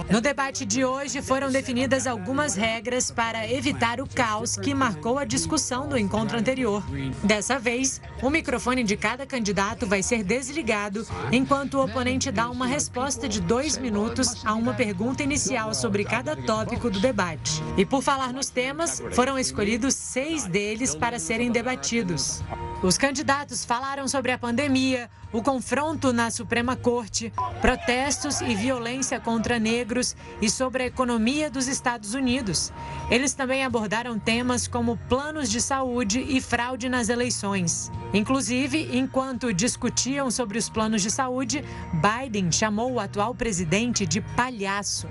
No 0.10 0.22
debate 0.22 0.66
de 0.66 0.84
hoje 0.84 1.22
foram 1.22 1.52
definidas 1.52 2.08
algumas 2.08 2.56
regras 2.56 3.12
para 3.12 3.48
evitar 3.52 4.02
o 4.02 4.08
caos 4.08 4.56
que 4.56 4.74
marcou 4.74 5.20
a 5.20 5.26
discussão 5.26 5.88
do 5.88 5.98
encontro 5.98 6.40
anterior. 6.40 6.84
Dessa 7.24 7.60
vez, 7.60 8.02
o 8.22 8.32
microfone 8.32 8.84
de 8.84 8.98
cada 8.98 9.28
candidato 9.28 9.86
vai 9.86 10.02
ser 10.02 10.24
desligado 10.24 10.87
enquanto 11.32 11.76
o 11.76 11.84
oponente 11.84 12.32
dá 12.32 12.50
uma 12.50 12.66
resposta 12.66 13.28
de 13.28 13.42
dois 13.42 13.78
minutos 13.78 14.46
a 14.46 14.54
uma 14.54 14.74
pergunta 14.74 15.24
inicial 15.24 15.74
sobre 15.74 16.04
cada 16.04 16.36
tópico 16.36 16.90
do 16.90 17.00
debate. 17.00 17.62
E 17.78 17.86
por 17.86 18.02
falar 18.02 18.34
nos 18.34 18.50
temas, 18.50 19.02
foram 19.12 19.38
escolhidos 19.38 19.94
seis 19.94 20.46
deles 20.46 20.96
para 20.96 21.20
serem 21.20 21.52
debatidos. 21.52 22.44
Os 22.84 22.98
candidatos 22.98 23.66
falaram 23.66 24.08
sobre 24.08 24.32
a 24.32 24.38
pandemia, 24.38 25.10
o 25.32 25.42
confronto 25.42 26.14
na 26.14 26.32
Suprema 26.32 26.76
Corte, 26.76 27.32
protestos 27.62 28.42
e 28.42 28.56
violência 28.56 29.20
contra 29.20 29.60
negros 29.60 30.16
e 30.42 30.50
sobre 30.50 30.84
a 30.84 30.86
economia 30.88 31.50
dos 31.50 31.68
Estados 31.68 32.14
Unidos. 32.14 32.72
Eles 33.10 33.34
também 33.34 33.64
abordaram 33.64 34.18
temas 34.18 34.68
como 34.68 34.98
planos 35.10 35.50
de 35.50 35.62
saúde 35.62 36.20
e 36.20 36.40
fraude 36.40 36.90
nas 36.90 37.10
eleições. 37.10 37.92
Inclusive, 38.14 38.98
enquanto 38.98 39.54
discutiam 39.54 40.32
sobre 40.32 40.58
os 40.58 40.70
planos 40.70 41.02
de 41.02 41.12
saúde, 41.12 41.64
Biden 41.94 42.52
chamou 42.52 42.94
o 42.94 43.00
atual 43.00 43.36
presidente 43.36 44.06
de 44.06 44.22
palhaço. 44.22 45.08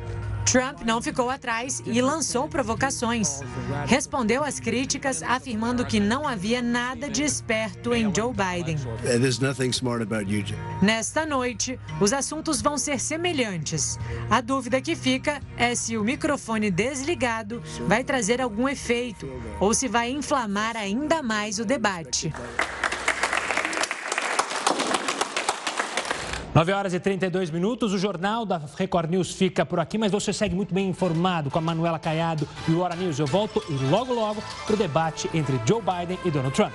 Trump 0.56 0.80
não 0.86 1.02
ficou 1.02 1.28
atrás 1.28 1.82
e 1.84 2.00
lançou 2.00 2.48
provocações. 2.48 3.40
Respondeu 3.84 4.42
às 4.42 4.58
críticas 4.58 5.22
afirmando 5.22 5.84
que 5.84 6.00
não 6.00 6.26
havia 6.26 6.62
nada 6.62 7.10
de 7.10 7.22
esperto 7.22 7.92
em 7.92 8.04
Joe 8.04 8.32
Biden. 8.32 8.78
Nesta 10.80 11.26
noite, 11.26 11.78
os 12.00 12.10
assuntos 12.10 12.62
vão 12.62 12.78
ser 12.78 12.98
semelhantes. 12.98 13.98
A 14.30 14.40
dúvida 14.40 14.80
que 14.80 14.96
fica 14.96 15.42
é 15.58 15.74
se 15.74 15.98
o 15.98 16.02
microfone 16.02 16.70
desligado 16.70 17.62
vai 17.86 18.02
trazer 18.02 18.40
algum 18.40 18.66
efeito 18.66 19.28
ou 19.60 19.74
se 19.74 19.86
vai 19.86 20.10
inflamar 20.10 20.74
ainda 20.74 21.22
mais 21.22 21.58
o 21.58 21.66
debate. 21.66 22.32
9 26.56 26.72
horas 26.72 26.94
e 26.94 26.98
32 26.98 27.50
minutos, 27.50 27.92
o 27.92 27.98
Jornal 27.98 28.46
da 28.46 28.58
Record 28.78 29.10
News 29.10 29.30
fica 29.30 29.66
por 29.66 29.78
aqui, 29.78 29.98
mas 29.98 30.10
você 30.10 30.32
segue 30.32 30.54
muito 30.54 30.72
bem 30.72 30.88
informado 30.88 31.50
com 31.50 31.58
a 31.58 31.60
Manuela 31.60 31.98
Caiado 31.98 32.48
e 32.66 32.70
o 32.70 32.80
Hora 32.80 32.96
News. 32.96 33.18
Eu 33.18 33.26
volto 33.26 33.62
e 33.68 33.74
logo, 33.90 34.14
logo 34.14 34.42
para 34.64 34.74
o 34.74 34.78
debate 34.78 35.28
entre 35.34 35.60
Joe 35.66 35.82
Biden 35.82 36.18
e 36.24 36.30
Donald 36.30 36.56
Trump. 36.56 36.72